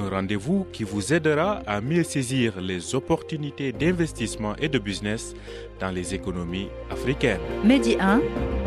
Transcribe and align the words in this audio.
un 0.00 0.08
rendez-vous 0.08 0.66
qui 0.72 0.84
vous 0.84 1.12
aidera 1.12 1.62
à 1.66 1.80
mieux 1.80 2.02
saisir 2.02 2.60
les 2.60 2.94
opportunités 2.94 3.72
d'investissement 3.72 4.56
et 4.56 4.68
de 4.68 4.78
business 4.78 5.34
dans 5.78 5.90
les 5.90 6.14
économies 6.14 6.68
africaines. 6.90 7.40
Medi 7.64 7.96
1, 8.00 8.20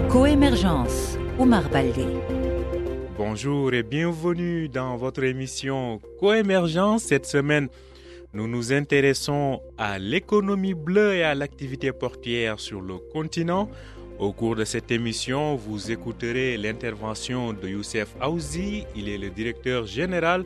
Coémergence, 0.10 1.18
Omar 1.40 1.70
Baldé. 1.70 2.06
Bonjour 3.18 3.74
et 3.74 3.84
bienvenue 3.84 4.70
dans 4.70 4.96
votre 4.96 5.24
émission 5.24 6.00
Coémergence. 6.20 7.04
Cette 7.04 7.26
semaine, 7.26 7.68
nous 8.34 8.48
nous 8.48 8.74
intéressons 8.74 9.62
à 9.78 10.00
l'économie 10.00 10.74
bleue 10.74 11.16
et 11.16 11.24
à 11.24 11.36
l'activité 11.36 11.92
portière 11.92 12.60
sur 12.60 12.82
le 12.82 12.98
continent. 12.98 13.70
Au 14.20 14.32
cours 14.32 14.56
de 14.56 14.64
cette 14.64 14.92
émission, 14.92 15.56
vous 15.56 15.92
écouterez 15.92 16.56
l'intervention 16.58 17.52
de 17.52 17.68
Youssef 17.68 18.16
Aouzi. 18.22 18.86
Il 18.96 19.10
est 19.10 19.18
le 19.18 19.32
directeur 19.32 19.86
général 19.86 20.46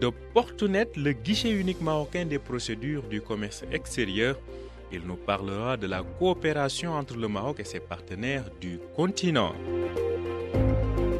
de 0.00 0.10
Portunet, 0.32 0.88
le 0.96 1.12
guichet 1.12 1.50
unique 1.50 1.80
marocain 1.80 2.24
des 2.24 2.38
procédures 2.38 3.02
du 3.04 3.20
commerce 3.20 3.64
extérieur. 3.72 4.38
Il 4.92 5.02
nous 5.06 5.16
parlera 5.16 5.76
de 5.76 5.86
la 5.86 6.02
coopération 6.18 6.92
entre 6.92 7.16
le 7.16 7.28
Maroc 7.28 7.60
et 7.60 7.64
ses 7.64 7.80
partenaires 7.80 8.44
du 8.60 8.78
continent. 8.94 9.52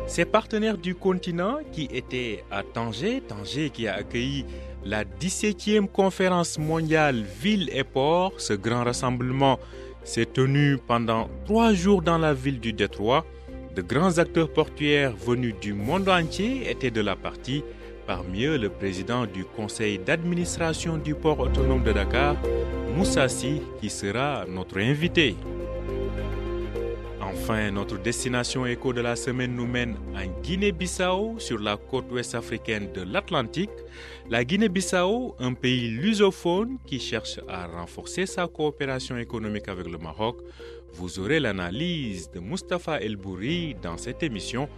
Ces 0.07 0.27
partenaires 0.27 0.77
du 0.77 0.95
continent 0.95 1.59
qui 1.73 1.89
étaient 1.91 2.45
à 2.51 2.63
Tanger, 2.63 3.23
Tanger 3.23 3.71
qui 3.71 3.89
a 3.89 3.95
accueilli 3.95 4.45
la 4.85 5.05
17e 5.05 5.89
conférence 5.89 6.59
mondiale 6.59 7.25
Ville 7.41 7.71
et 7.73 7.85
Port, 7.85 8.35
ce 8.39 8.53
grand 8.53 8.85
rassemblement 8.85 9.59
s'est 10.05 10.27
tenu 10.27 10.77
pendant 10.77 11.31
trois 11.47 11.73
jours 11.73 12.03
dans 12.03 12.19
la 12.19 12.35
ville 12.35 12.61
du 12.61 12.75
Détroit. 12.75 13.25
De 13.75 13.81
grands 13.81 14.19
acteurs 14.19 14.53
portuaires 14.53 15.17
venus 15.17 15.55
du 15.61 15.73
monde 15.73 16.09
entier 16.09 16.71
étaient 16.71 16.91
de 16.91 17.01
la 17.01 17.17
partie, 17.17 17.65
parmi 18.07 18.45
eux 18.45 18.59
le 18.59 18.69
président 18.69 19.27
du 19.27 19.45
conseil 19.45 19.99
d'administration 19.99 20.97
du 20.97 21.15
port 21.15 21.41
autonome 21.41 21.83
de 21.83 21.93
Dakar, 21.93 22.37
Moussassi, 22.97 23.61
qui 23.81 23.91
sera 23.91 24.45
notre 24.49 24.79
invité. 24.79 25.37
Enfin, 27.21 27.71
notre 27.71 27.99
destination 27.99 28.65
éco 28.65 28.93
de 28.93 29.01
la 29.01 29.17
semaine 29.17 29.55
nous 29.55 29.67
mène 29.67 29.97
en 30.15 30.41
Guinée-Bissau, 30.43 31.35
sur 31.39 31.59
la 31.59 31.77
côte 31.77 32.11
ouest 32.13 32.35
africaine 32.35 32.93
de 32.93 33.03
l'Atlantique. 33.03 33.71
La 34.31 34.45
Guinée-Bissau, 34.45 35.35
un 35.41 35.53
pays 35.53 35.89
lusophone 35.91 36.79
qui 36.87 37.01
cherche 37.01 37.41
à 37.49 37.67
renforcer 37.67 38.27
sa 38.27 38.47
coopération 38.47 39.17
économique 39.17 39.69
avec 39.69 39.89
le 39.89 39.99
Maroc. 39.99 40.39
Vous 40.93 41.19
aurez 41.19 41.41
l'analyse 41.41 42.31
de 42.31 42.39
Mustapha 42.39 43.01
El 43.01 43.17
Bouri 43.17 43.75
dans 43.83 43.97
cette 43.97 44.23
émission. 44.23 44.69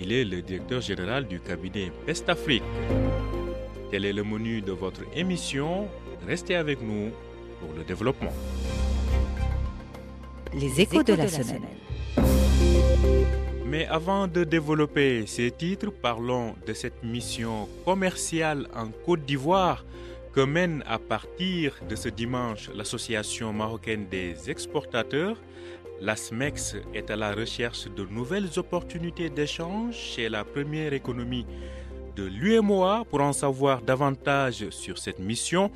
Il 0.00 0.12
est 0.12 0.24
le 0.24 0.42
directeur 0.42 0.80
général 0.80 1.26
du 1.26 1.38
cabinet 1.38 1.92
Best 2.04 2.28
Afrique. 2.28 2.64
Tel 3.90 4.04
est 4.04 4.12
le 4.12 4.24
menu 4.24 4.60
de 4.60 4.72
votre 4.72 5.02
émission. 5.14 5.86
Restez 6.26 6.56
avec 6.56 6.82
nous 6.82 7.10
pour 7.60 7.72
le 7.76 7.84
développement. 7.84 8.32
Les 10.52 10.80
échos 10.80 11.04
de 11.04 11.12
la 11.12 11.28
semaine. 11.28 11.62
Mais 13.66 13.86
avant 13.86 14.26
de 14.26 14.42
développer 14.42 15.26
ces 15.26 15.52
titres, 15.52 15.90
parlons 15.90 16.56
de 16.66 16.72
cette 16.72 17.02
mission 17.04 17.68
commerciale 17.84 18.66
en 18.74 18.88
Côte 19.06 19.24
d'Ivoire 19.24 19.84
que 20.32 20.40
mène 20.40 20.82
à 20.88 20.98
partir 20.98 21.76
de 21.88 21.94
ce 21.94 22.08
dimanche 22.08 22.68
l'Association 22.74 23.52
marocaine 23.52 24.08
des 24.08 24.50
exportateurs. 24.50 25.36
L'ASMEX 26.00 26.76
est 26.92 27.10
à 27.10 27.16
la 27.16 27.32
recherche 27.32 27.86
de 27.88 28.04
nouvelles 28.04 28.58
opportunités 28.58 29.30
d'échange 29.30 29.94
chez 29.94 30.28
la 30.28 30.44
première 30.44 30.92
économie 30.92 31.46
de 32.16 32.24
l'UMOA. 32.24 33.04
Pour 33.08 33.20
en 33.20 33.32
savoir 33.32 33.80
davantage 33.80 34.68
sur 34.70 34.98
cette 34.98 35.20
mission, 35.20 35.70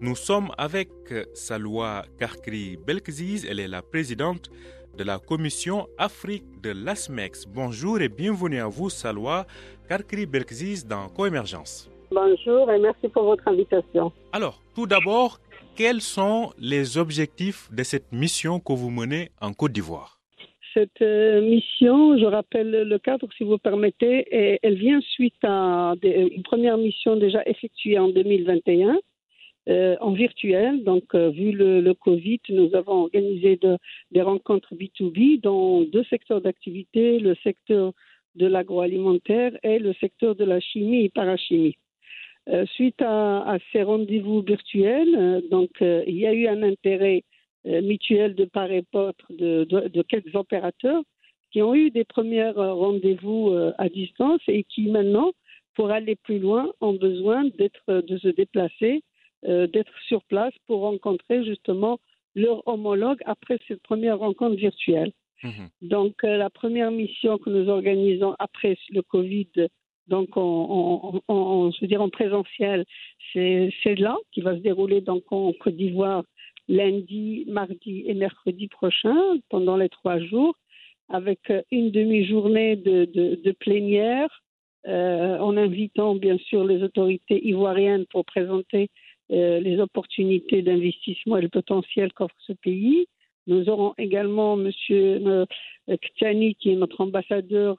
nous 0.00 0.14
sommes 0.14 0.50
avec 0.58 0.90
Salwa 1.34 2.04
Karkri 2.18 2.76
Belkziz, 2.76 3.46
elle 3.48 3.60
est 3.60 3.68
la 3.68 3.82
présidente 3.82 4.50
de 4.96 5.02
la 5.02 5.18
commission 5.18 5.88
Afrique 5.98 6.44
de 6.62 6.70
l'ASMEX. 6.70 7.46
Bonjour 7.46 8.00
et 8.00 8.08
bienvenue 8.08 8.60
à 8.60 8.68
vous, 8.68 8.90
Salwa 8.90 9.44
Karkri 9.88 10.24
Belkziz, 10.24 10.86
dans 10.86 11.08
Coémergence. 11.08 11.90
Bonjour 12.10 12.70
et 12.70 12.78
merci 12.78 13.08
pour 13.08 13.24
votre 13.24 13.46
invitation. 13.48 14.12
Alors, 14.32 14.60
tout 14.74 14.86
d'abord, 14.86 15.40
quels 15.76 16.00
sont 16.00 16.52
les 16.58 16.98
objectifs 16.98 17.68
de 17.72 17.82
cette 17.82 18.12
mission 18.12 18.60
que 18.60 18.72
vous 18.72 18.90
menez 18.90 19.30
en 19.40 19.52
Côte 19.52 19.72
d'Ivoire? 19.72 20.20
Cette 20.72 21.02
euh, 21.02 21.40
mission, 21.48 22.18
je 22.18 22.24
rappelle 22.24 22.70
le 22.70 22.98
cadre 22.98 23.28
si 23.36 23.44
vous 23.44 23.58
permettez, 23.58 24.26
et 24.30 24.58
elle 24.62 24.74
vient 24.74 25.00
suite 25.00 25.42
à 25.44 25.94
des- 26.02 26.28
une 26.36 26.42
première 26.42 26.76
mission 26.78 27.16
déjà 27.16 27.42
effectuée 27.46 27.98
en 27.98 28.08
2021 28.08 28.98
euh, 29.68 29.96
en 30.00 30.12
virtuel. 30.12 30.82
Donc, 30.84 31.14
euh, 31.14 31.30
vu 31.30 31.52
le, 31.52 31.94
Covid, 31.94 32.40
nous 32.50 32.74
avons 32.74 33.02
organisé 33.04 33.56
de- 33.56 33.78
des 34.10 34.20
rencontres 34.22 34.74
B2B 34.74 35.40
dans 35.40 35.82
deux 35.82 36.04
secteurs 36.04 36.40
d'activité, 36.40 37.18
le 37.20 37.34
secteur 37.42 37.92
de 38.34 38.46
l'agroalimentaire 38.46 39.52
et 39.62 39.78
le 39.78 39.92
secteur 39.94 40.34
de 40.34 40.44
la 40.44 40.58
chimie 40.60 41.04
et 41.04 41.08
parachimie. 41.08 41.76
Euh, 42.50 42.66
suite 42.66 43.00
à, 43.00 43.40
à 43.54 43.58
ces 43.72 43.82
rendez-vous 43.82 44.42
virtuels, 44.42 45.14
euh, 45.16 45.40
donc 45.50 45.70
euh, 45.80 46.04
il 46.06 46.16
y 46.16 46.26
a 46.26 46.34
eu 46.34 46.46
un 46.46 46.62
intérêt 46.62 47.22
mutuel 47.64 48.34
de 48.34 48.44
part 48.44 48.70
et 48.70 48.84
d'autre 48.92 49.24
de, 49.30 49.64
de- 49.64 49.88
de 49.88 50.02
quelques 50.02 50.34
opérateurs 50.34 51.02
qui 51.50 51.62
ont 51.62 51.74
eu 51.74 51.90
des 51.90 52.04
premiers 52.04 52.50
rendez-vous 52.50 53.52
à 53.78 53.88
distance 53.88 54.42
et 54.48 54.64
qui 54.64 54.88
maintenant, 54.90 55.32
pour 55.74 55.90
aller 55.90 56.14
plus 56.16 56.38
loin, 56.38 56.70
ont 56.82 56.92
besoin 56.92 57.44
d'être, 57.58 58.02
de 58.02 58.18
se 58.18 58.28
déplacer, 58.28 59.02
d'être 59.44 59.92
sur 60.08 60.22
place 60.24 60.52
pour 60.66 60.80
rencontrer 60.80 61.42
justement 61.44 61.98
leur 62.34 62.66
homologue 62.68 63.20
après 63.24 63.56
cette 63.66 63.82
première 63.82 64.18
rencontre 64.18 64.56
virtuelle. 64.56 65.12
Mhm. 65.42 65.68
Donc, 65.80 66.22
la 66.22 66.50
première 66.50 66.90
mission 66.90 67.38
que 67.38 67.48
nous 67.48 67.68
organisons 67.70 68.34
après 68.38 68.76
le 68.90 69.00
Covid, 69.02 69.48
donc 70.08 70.36
en, 70.36 70.42
en, 70.42 71.20
en- 71.28 71.66
en- 71.66 71.70
présentiel, 72.10 72.84
c'est 73.32 73.98
là 73.98 74.16
qui 74.32 74.40
va 74.40 74.54
se 74.56 74.60
dérouler 74.60 75.00
donc 75.00 75.24
en 75.30 75.52
Côte 75.52 75.76
d'Ivoire 75.76 76.24
lundi, 76.68 77.44
mardi 77.48 78.04
et 78.06 78.14
mercredi 78.14 78.68
prochain 78.68 79.16
pendant 79.50 79.76
les 79.76 79.88
trois 79.88 80.18
jours, 80.18 80.54
avec 81.08 81.50
euh, 81.50 81.62
une 81.70 81.90
demi-journée 81.90 82.76
de, 82.76 83.04
plénière, 83.52 84.42
euh, 84.86 85.38
en 85.38 85.56
invitant 85.56 86.14
bien 86.14 86.38
sûr 86.38 86.64
les 86.64 86.82
autorités 86.82 87.46
ivoiriennes 87.46 88.06
pour 88.06 88.24
présenter 88.24 88.88
euh, 89.30 89.60
les 89.60 89.78
opportunités 89.78 90.62
d'investissement 90.62 91.36
et 91.38 91.42
le 91.42 91.48
potentiel 91.48 92.12
qu'offre 92.12 92.34
ce 92.46 92.52
pays. 92.52 93.06
Nous 93.46 93.68
aurons 93.68 93.92
également 93.98 94.58
M. 94.58 94.70
Ktani, 96.00 96.54
qui 96.54 96.70
est 96.70 96.76
notre 96.76 97.00
ambassadeur 97.02 97.76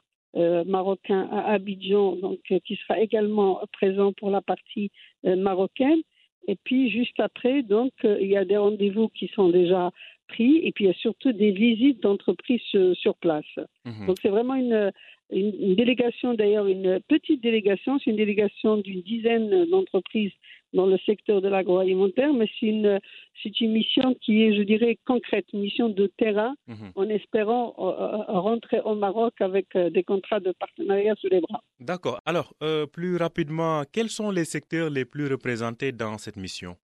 marocain 0.65 1.27
à 1.31 1.53
Abidjan, 1.53 2.17
donc, 2.17 2.39
euh, 2.51 2.59
qui 2.65 2.75
sera 2.75 2.99
également 2.99 3.61
présent 3.71 4.13
pour 4.13 4.29
la 4.29 4.41
partie 4.41 4.91
euh, 5.25 5.35
marocaine. 5.35 6.01
Et 6.47 6.57
puis, 6.63 6.91
juste 6.91 7.19
après, 7.19 7.63
donc, 7.63 7.91
euh, 8.03 8.17
il 8.21 8.27
y 8.27 8.37
a 8.37 8.45
des 8.45 8.57
rendez-vous 8.57 9.09
qui 9.09 9.27
sont 9.29 9.49
déjà 9.49 9.91
et 10.29 10.71
puis 10.73 10.85
il 10.85 10.87
y 10.87 10.89
a 10.89 10.93
surtout 10.93 11.31
des 11.31 11.51
visites 11.51 12.01
d'entreprises 12.01 12.61
sur 12.93 13.15
place. 13.15 13.45
Mhm. 13.85 14.07
Donc, 14.07 14.17
c'est 14.21 14.29
vraiment 14.29 14.55
une, 14.55 14.91
une, 15.31 15.53
une 15.59 15.75
délégation, 15.75 16.33
d'ailleurs, 16.33 16.67
une 16.67 16.99
petite 17.07 17.41
délégation, 17.41 17.99
c'est 17.99 18.11
une 18.11 18.17
délégation 18.17 18.77
d'une 18.77 19.01
dizaine 19.01 19.65
d'entreprises 19.65 20.31
dans 20.73 20.87
le 20.87 20.97
secteur 21.05 21.41
de 21.41 21.47
l'agroalimentaire, 21.47 22.33
mais 22.33 22.49
c'est 22.59 22.65
une, 22.65 22.99
c'est 23.41 23.61
une 23.61 23.71
mission 23.71 24.13
qui 24.21 24.43
est, 24.43 24.53
je 24.55 24.61
dirais, 24.63 24.97
concrète, 25.05 25.45
une 25.53 25.61
mission 25.61 25.87
de 25.89 26.07
terrain, 26.17 26.53
Mhm. 26.67 26.91
en 26.95 27.07
espérant 27.09 27.73
euh, 27.79 27.83
euh, 27.83 28.39
rentrer 28.39 28.81
au 28.81 28.95
Maroc 28.95 29.33
avec 29.39 29.67
euh, 29.75 29.89
des 29.89 30.03
contrats 30.03 30.41
de 30.41 30.51
partenariat 30.51 31.15
sous 31.21 31.29
les 31.29 31.39
bras. 31.39 31.61
D'accord. 31.79 32.19
Alors, 32.25 32.53
euh, 32.61 32.85
plus 32.87 33.15
rapidement, 33.15 33.83
quels 33.91 34.09
sont 34.09 34.31
les 34.31 34.43
secteurs 34.45 34.89
les 34.89 35.05
plus 35.05 35.27
représentés 35.27 35.91
dans 35.93 36.17
cette 36.17 36.35
mission? 36.35 36.75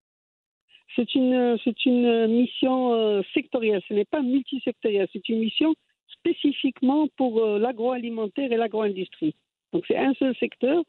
C'est 0.96 1.14
une, 1.14 1.58
c'est 1.64 1.86
une 1.86 2.26
mission 2.26 2.92
euh, 2.92 3.22
sectorielle, 3.34 3.82
ce 3.88 3.94
n'est 3.94 4.04
pas 4.04 4.22
multisectoriel, 4.22 5.08
c'est 5.12 5.28
une 5.28 5.38
mission 5.38 5.74
spécifiquement 6.08 7.08
pour 7.16 7.42
euh, 7.42 7.58
l'agroalimentaire 7.58 8.52
et 8.52 8.56
l'agroindustrie. 8.56 9.34
Donc 9.72 9.84
c'est 9.88 9.96
un 9.96 10.12
seul 10.14 10.34
secteur 10.36 10.82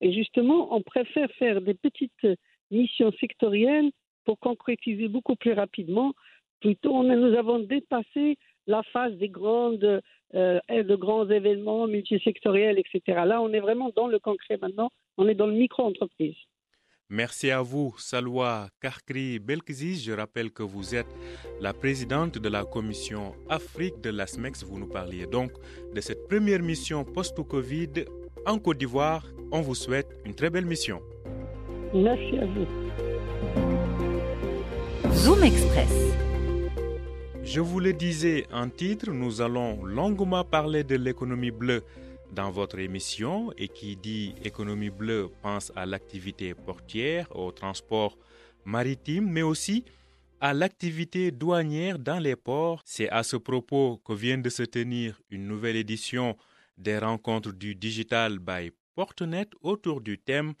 et 0.00 0.12
justement 0.12 0.74
on 0.74 0.80
préfère 0.82 1.30
faire 1.32 1.60
des 1.60 1.74
petites 1.74 2.26
mission 2.70 3.12
sectorielle 3.20 3.90
pour 4.24 4.38
concrétiser 4.38 5.08
beaucoup 5.08 5.36
plus 5.36 5.52
rapidement. 5.52 6.12
Plutôt, 6.60 7.02
nous 7.02 7.36
avons 7.36 7.58
dépassé 7.60 8.36
la 8.66 8.82
phase 8.92 9.14
des 9.14 9.28
grandes, 9.28 10.00
euh, 10.34 10.60
de 10.70 10.96
grands 10.96 11.28
événements 11.28 11.86
multisectoriels, 11.86 12.78
etc. 12.78 13.22
Là, 13.26 13.40
on 13.40 13.52
est 13.52 13.60
vraiment 13.60 13.90
dans 13.96 14.06
le 14.06 14.18
concret 14.18 14.58
maintenant. 14.60 14.90
On 15.16 15.26
est 15.28 15.34
dans 15.34 15.46
le 15.46 15.54
micro-entreprise. 15.54 16.36
Merci 17.12 17.50
à 17.50 17.60
vous, 17.60 17.92
Salwa 17.98 18.68
Karkri 18.80 19.40
Belkziz. 19.40 20.04
Je 20.04 20.12
rappelle 20.12 20.52
que 20.52 20.62
vous 20.62 20.94
êtes 20.94 21.08
la 21.60 21.74
présidente 21.74 22.38
de 22.38 22.48
la 22.48 22.64
commission 22.64 23.34
Afrique 23.48 24.00
de 24.00 24.10
l'ASMEX. 24.10 24.62
Vous 24.62 24.78
nous 24.78 24.86
parliez 24.86 25.26
donc 25.26 25.50
de 25.92 26.00
cette 26.00 26.28
première 26.28 26.62
mission 26.62 27.04
post-Covid 27.04 28.04
en 28.46 28.60
Côte 28.60 28.78
d'Ivoire. 28.78 29.26
On 29.50 29.60
vous 29.60 29.74
souhaite 29.74 30.06
une 30.24 30.34
très 30.34 30.50
belle 30.50 30.66
mission. 30.66 31.02
Merci 31.92 32.38
à 32.38 32.46
vous. 32.46 32.66
Zoom 35.12 35.42
Express. 35.42 35.92
Je 37.42 37.58
vous 37.60 37.80
le 37.80 37.92
disais 37.92 38.46
en 38.52 38.68
titre, 38.68 39.10
nous 39.10 39.40
allons 39.40 39.84
longuement 39.84 40.44
parler 40.44 40.84
de 40.84 40.94
l'économie 40.94 41.50
bleue 41.50 41.82
dans 42.32 42.50
votre 42.50 42.78
émission 42.78 43.52
et 43.56 43.68
qui 43.68 43.96
dit 43.96 44.34
économie 44.44 44.90
bleue 44.90 45.30
pense 45.42 45.72
à 45.76 45.86
l'activité 45.86 46.54
portière, 46.54 47.26
au 47.36 47.50
transport 47.52 48.16
maritime, 48.64 49.28
mais 49.30 49.42
aussi 49.42 49.84
à 50.40 50.54
l'activité 50.54 51.30
douanière 51.30 51.98
dans 51.98 52.18
les 52.18 52.36
ports. 52.36 52.82
C'est 52.84 53.10
à 53.10 53.22
ce 53.22 53.36
propos 53.36 54.00
que 54.04 54.12
vient 54.12 54.38
de 54.38 54.48
se 54.48 54.62
tenir 54.62 55.20
une 55.30 55.46
nouvelle 55.46 55.76
édition 55.76 56.36
des 56.78 56.98
rencontres 56.98 57.52
du 57.52 57.74
Digital 57.74 58.38
by 58.38 58.72
Portnet 58.94 59.48
autour 59.60 60.00
du 60.00 60.18
thème 60.18 60.54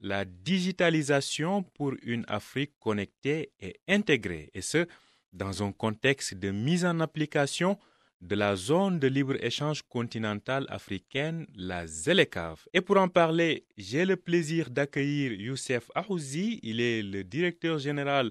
la 0.00 0.24
digitalisation 0.24 1.62
pour 1.62 1.94
une 2.02 2.24
Afrique 2.28 2.72
connectée 2.78 3.52
et 3.60 3.80
intégrée, 3.88 4.50
et 4.52 4.60
ce, 4.60 4.86
dans 5.32 5.62
un 5.62 5.72
contexte 5.72 6.34
de 6.34 6.50
mise 6.50 6.84
en 6.84 7.00
application 7.00 7.78
de 8.20 8.34
la 8.34 8.56
zone 8.56 8.98
de 8.98 9.08
libre-échange 9.08 9.82
continentale 9.82 10.66
africaine, 10.68 11.46
la 11.54 11.86
ZELECAF. 11.86 12.68
Et 12.72 12.80
pour 12.80 12.96
en 12.96 13.08
parler, 13.08 13.66
j'ai 13.76 14.04
le 14.04 14.16
plaisir 14.16 14.70
d'accueillir 14.70 15.32
Youssef 15.32 15.90
Ahouzi. 15.94 16.60
Il 16.62 16.80
est 16.80 17.02
le 17.02 17.24
directeur 17.24 17.78
général 17.78 18.30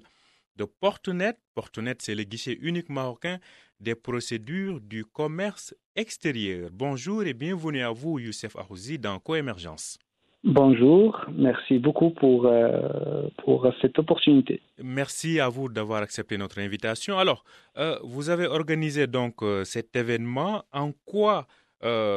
de 0.56 0.64
Portenet. 0.64 1.34
Portenet, 1.54 1.96
c'est 2.00 2.14
le 2.14 2.24
guichet 2.24 2.58
unique 2.60 2.88
marocain 2.88 3.38
des 3.78 3.94
procédures 3.94 4.80
du 4.80 5.04
commerce 5.04 5.74
extérieur. 5.94 6.70
Bonjour 6.72 7.22
et 7.24 7.34
bienvenue 7.34 7.82
à 7.82 7.90
vous, 7.90 8.18
Youssef 8.18 8.56
Ahouzi, 8.56 8.98
dans 8.98 9.18
Coémergence. 9.18 9.98
Bonjour, 10.48 11.26
merci 11.32 11.80
beaucoup 11.80 12.10
pour, 12.10 12.46
euh, 12.46 13.28
pour 13.38 13.68
cette 13.80 13.98
opportunité. 13.98 14.62
Merci 14.80 15.40
à 15.40 15.48
vous 15.48 15.68
d'avoir 15.68 16.02
accepté 16.02 16.38
notre 16.38 16.60
invitation. 16.60 17.18
Alors, 17.18 17.44
euh, 17.78 17.98
vous 18.04 18.30
avez 18.30 18.46
organisé 18.46 19.08
donc 19.08 19.42
euh, 19.42 19.64
cet 19.64 19.96
événement. 19.96 20.62
En 20.72 20.92
quoi 21.04 21.48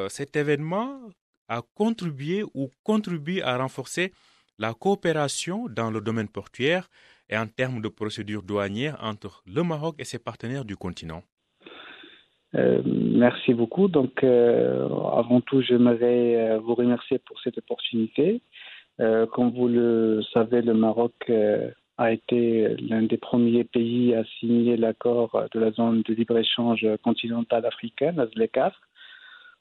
cet 0.09 0.35
événement 0.35 0.99
a 1.47 1.61
contribué 1.75 2.43
ou 2.55 2.71
contribue 2.83 3.41
à 3.41 3.57
renforcer 3.57 4.13
la 4.57 4.73
coopération 4.73 5.67
dans 5.67 5.91
le 5.91 6.01
domaine 6.01 6.27
portuaire 6.27 6.89
et 7.29 7.37
en 7.37 7.45
termes 7.45 7.81
de 7.81 7.87
procédures 7.87 8.41
douanières 8.41 8.97
entre 9.01 9.43
le 9.45 9.61
Maroc 9.61 9.95
et 9.99 10.05
ses 10.05 10.17
partenaires 10.17 10.65
du 10.65 10.75
continent? 10.75 11.23
Euh, 12.55 12.81
merci 12.85 13.53
beaucoup. 13.53 13.87
Donc, 13.87 14.23
euh, 14.23 14.87
avant 15.13 15.41
tout, 15.41 15.61
j'aimerais 15.61 16.35
euh, 16.35 16.59
vous 16.59 16.75
remercier 16.75 17.19
pour 17.19 17.39
cette 17.41 17.57
opportunité. 17.57 18.41
comme 19.33 19.51
vous 19.51 19.69
le 19.69 20.21
savez, 20.33 20.61
le 20.61 20.73
Maroc 20.73 21.31
a 21.97 22.11
été 22.11 22.75
l'un 22.89 23.03
des 23.03 23.17
premiers 23.17 23.63
pays 23.63 24.13
à 24.13 24.23
signer 24.39 24.75
l'accord 24.77 25.31
de 25.53 25.59
la 25.59 25.71
zone 25.71 26.01
de 26.01 26.13
libre-échange 26.13 26.85
continentale 27.03 27.65
africaine, 27.65 28.17
la 28.17 28.27
ZLECAF. 28.27 28.75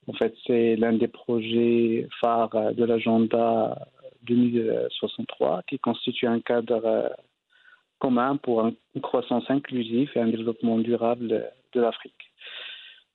En 0.08 0.12
fait, 0.14 0.34
c'est 0.46 0.74
l'un 0.76 0.94
des 0.94 1.08
projets 1.08 2.08
phares 2.20 2.74
de 2.74 2.84
l'agenda 2.84 3.78
2063 4.22 5.62
qui 5.68 5.78
constitue 5.78 6.26
un 6.26 6.40
cadre 6.40 7.12
commun 8.00 8.36
pour 8.38 8.66
une 8.66 9.02
croissance 9.02 9.48
inclusive 9.50 10.10
et 10.16 10.20
un 10.20 10.28
développement 10.28 10.78
durable 10.78 11.28
de 11.74 11.80
l'Afrique. 11.80 12.27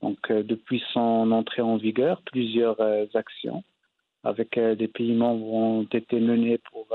Donc, 0.04 0.20
euh, 0.32 0.44
depuis 0.44 0.84
son 0.92 1.32
entrée 1.32 1.62
en 1.62 1.78
vigueur, 1.78 2.22
plusieurs 2.24 2.80
euh, 2.82 3.06
actions 3.14 3.64
avec 4.26 4.58
euh, 4.58 4.76
des 4.76 4.90
pays 4.90 5.14
membres 5.14 5.46
ont 5.46 5.84
été 5.84 6.20
menées 6.20 6.58
pour 6.58 6.88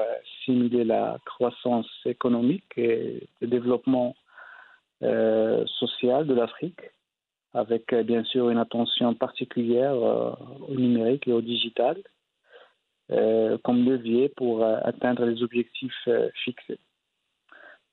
simuler 0.45 0.85
la 0.85 1.17
croissance 1.25 1.89
économique 2.05 2.71
et 2.77 3.27
le 3.41 3.47
développement 3.49 4.15
social 5.01 6.27
de 6.27 6.35
l'Afrique, 6.35 6.81
avec 7.55 7.95
bien 7.95 8.25
sûr 8.25 8.51
une 8.51 8.59
attention 8.59 9.15
particulière 9.15 9.95
au 9.95 10.75
numérique 10.75 11.29
et 11.29 11.33
au 11.33 11.41
digital 11.41 11.97
comme 13.09 13.85
levier 13.85 14.29
pour 14.29 14.65
atteindre 14.65 15.25
les 15.25 15.43
objectifs 15.43 16.09
fixés. 16.45 16.81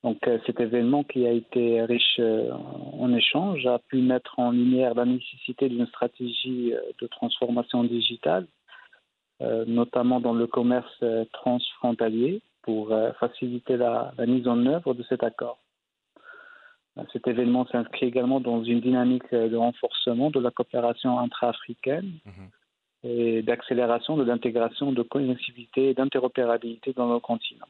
Donc 0.06 0.28
euh, 0.28 0.38
cet 0.46 0.60
événement 0.60 1.02
qui 1.02 1.26
a 1.26 1.32
été 1.32 1.82
riche 1.82 2.20
euh, 2.20 2.52
en 2.92 3.12
échanges 3.12 3.66
a 3.66 3.80
pu 3.80 3.96
mettre 3.96 4.38
en 4.38 4.52
lumière 4.52 4.94
la 4.94 5.04
nécessité 5.04 5.68
d'une 5.68 5.88
stratégie 5.88 6.72
euh, 6.72 6.80
de 7.00 7.08
transformation 7.08 7.82
digitale, 7.82 8.46
notamment 9.66 10.18
dans 10.18 10.32
le 10.32 10.46
commerce 10.46 11.04
transfrontalier, 11.32 12.40
pour 12.62 12.90
faciliter 13.20 13.76
la, 13.76 14.14
mise 14.26 14.48
en 14.48 14.64
œuvre 14.64 14.94
de 14.94 15.02
cet 15.10 15.22
accord. 15.22 15.58
Cet 17.12 17.28
événement 17.28 17.66
s'inscrit 17.66 18.06
également 18.06 18.40
dans 18.40 18.64
une 18.64 18.80
dynamique 18.80 19.30
de 19.34 19.56
renforcement 19.56 20.30
de 20.30 20.40
la 20.40 20.50
coopération 20.50 21.18
intra-africaine 21.18 22.12
mhm. 22.24 22.48
et 23.04 23.42
d'accélération 23.42 24.16
de 24.16 24.24
l'intégration 24.24 24.90
de 24.90 25.02
connectivité 25.02 25.90
et 25.90 25.94
d'interopérabilité 25.94 26.94
dans 26.94 27.12
le 27.12 27.20
continent 27.20 27.68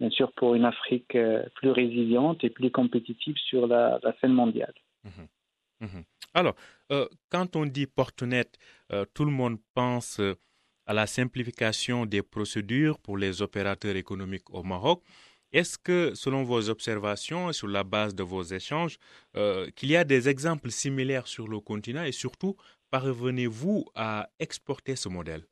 bien 0.00 0.10
sûr 0.10 0.32
pour 0.32 0.54
une 0.54 0.64
Afrique 0.64 1.14
euh, 1.14 1.44
plus 1.56 1.70
résiliente 1.70 2.42
et 2.44 2.50
plus 2.50 2.70
compétitive 2.70 3.36
sur 3.36 3.66
la, 3.66 4.00
scène 4.20 4.32
mondiale. 4.32 4.74
Mhm. 5.04 5.28
Mhm. 5.80 6.04
Alors, 6.34 6.54
euh, 6.92 7.06
quand 7.30 7.56
on 7.56 7.66
dit 7.66 7.86
Portnet, 7.86 8.50
euh, 8.92 9.04
tout 9.14 9.24
le 9.24 9.30
monde 9.30 9.58
pense 9.74 10.20
à 10.86 10.92
la 10.92 11.06
simplification 11.06 12.06
des 12.06 12.22
procédures 12.22 12.98
pour 12.98 13.16
les 13.16 13.42
opérateurs 13.42 13.96
économiques 13.96 14.50
au 14.50 14.62
Maroc. 14.62 15.02
Est-ce 15.52 15.78
que, 15.78 16.14
selon 16.14 16.42
vos 16.42 16.68
observations 16.68 17.50
et 17.50 17.52
sur 17.52 17.68
la 17.68 17.84
base 17.84 18.14
de 18.14 18.24
vos 18.24 18.42
échanges, 18.42 18.98
qu'il 19.76 19.90
y 19.90 19.96
a 19.96 20.02
des 20.02 20.28
exemples 20.28 20.70
similaires 20.70 21.28
sur 21.28 21.46
le 21.46 21.60
continent? 21.60 22.02
Et 22.02 22.10
surtout, 22.10 22.56
parvenez-vous 22.90 23.84
à 23.94 24.28
exporter 24.40 24.96
ce 24.96 25.08
modèle? 25.08 25.44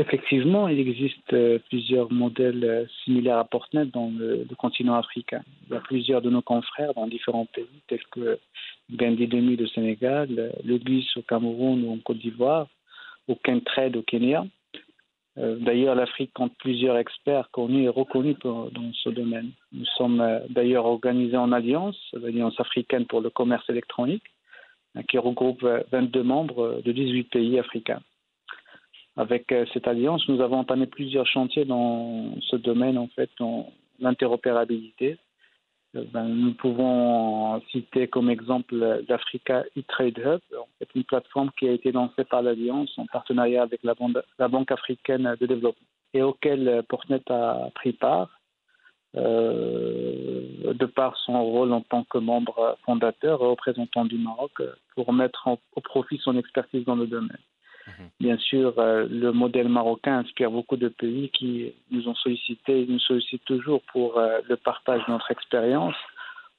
Effectivement, 0.00 0.68
il 0.68 0.78
existe 0.78 1.32
euh, 1.32 1.58
plusieurs 1.68 2.12
modèles 2.12 2.64
euh, 2.64 2.86
similaires 3.02 3.38
à 3.38 3.44
Portnet 3.44 3.86
dans 3.86 4.12
le, 4.16 4.46
continent 4.56 4.94
africain. 4.94 5.42
Il 5.66 5.72
y 5.72 5.76
a 5.76 5.80
plusieurs 5.80 6.22
de 6.22 6.30
nos 6.30 6.40
confrères 6.40 6.94
dans 6.94 7.08
différents 7.08 7.46
pays, 7.46 7.66
tels 7.88 8.04
que 8.12 8.38
Demi 8.88 9.60
au 9.60 9.66
Sénégal, 9.66 10.52
le 10.64 10.78
GUIS 10.78 11.08
au 11.16 11.22
Cameroun 11.22 11.84
ou 11.84 11.92
en 11.92 11.98
Côte 11.98 12.18
d'Ivoire, 12.18 12.68
ou 13.26 13.34
Kentrade 13.34 13.96
au 13.96 14.02
Kenya. 14.02 14.46
Euh, 15.36 15.56
d'ailleurs, 15.56 15.96
l'Afrique 15.96 16.32
compte 16.32 16.56
plusieurs 16.58 16.96
experts 16.96 17.50
connus 17.50 17.82
et 17.82 17.88
reconnus 17.88 18.36
dans 18.38 18.70
ce 19.02 19.08
domaine. 19.08 19.50
Nous 19.72 19.84
sommes 19.96 20.24
d'ailleurs 20.48 20.86
organisés 20.86 21.36
en 21.36 21.50
alliance, 21.50 21.98
l'Alliance 22.12 22.58
africaine 22.60 23.06
pour 23.06 23.20
le 23.20 23.30
commerce 23.30 23.68
électronique, 23.68 24.24
qui 25.08 25.18
regroupe 25.18 25.66
22 25.90 26.22
membres 26.22 26.82
de 26.84 26.92
18 26.92 27.24
pays 27.24 27.58
africains. 27.58 28.00
Avec 29.18 29.50
euh, 29.50 29.66
cette 29.74 29.88
alliance, 29.88 30.28
nous 30.28 30.40
avons 30.40 30.58
entamé 30.58 30.86
plusieurs 30.86 31.26
chantiers 31.26 31.64
dans 31.64 32.40
ce 32.40 32.54
domaine, 32.54 32.96
en 32.96 33.08
fait, 33.08 33.28
dans 33.40 33.72
l'interopérabilité. 33.98 35.18
Euh, 35.96 36.04
ben, 36.12 36.28
nous 36.28 36.52
pouvons 36.52 37.60
citer 37.72 38.06
comme 38.06 38.30
exemple 38.30 38.76
l'Africa 39.08 39.64
e-Trade 39.76 40.18
Hub, 40.18 40.40
une 40.94 41.02
plateforme 41.02 41.50
qui 41.58 41.68
a 41.68 41.72
été 41.72 41.90
lancée 41.90 42.22
par 42.22 42.42
l'Alliance 42.42 42.96
en 42.96 43.06
partenariat 43.06 43.62
avec 43.62 43.80
la, 43.82 43.94
Banque 44.48 44.70
africaine 44.70 45.34
de 45.40 45.46
développement 45.46 45.88
et 46.14 46.22
auquel 46.22 46.68
euh, 46.68 46.82
Portnet 46.88 47.28
a 47.28 47.70
pris 47.74 47.94
part. 47.94 48.30
de 49.14 50.86
par 50.86 51.16
son 51.24 51.42
rôle 51.42 51.72
en 51.72 51.80
tant 51.80 52.04
que 52.04 52.18
membre 52.18 52.78
fondateur 52.84 53.42
et 53.42 53.46
représentant 53.46 54.04
du 54.04 54.16
Maroc 54.16 54.62
pour 54.94 55.12
mettre 55.12 55.48
au 55.74 55.80
profit 55.80 56.18
son 56.18 56.36
expertise 56.38 56.84
dans 56.84 56.94
le 56.94 57.08
domaine. 57.08 57.42
Mhm. 57.88 58.08
Bien 58.20 58.38
sûr, 58.38 58.74
euh, 58.78 59.06
le 59.10 59.32
modèle 59.32 59.68
marocain 59.68 60.18
inspire 60.18 60.50
beaucoup 60.50 60.76
de 60.76 60.88
pays 60.88 61.30
qui 61.30 61.72
nous 61.90 62.08
ont 62.08 62.14
sollicité, 62.14 62.86
nous 62.88 62.98
sollicitent 62.98 63.44
toujours 63.44 63.82
pour 63.92 64.18
euh, 64.18 64.40
le 64.48 64.56
partage 64.56 65.04
de 65.06 65.12
notre 65.12 65.30
expérience 65.30 65.96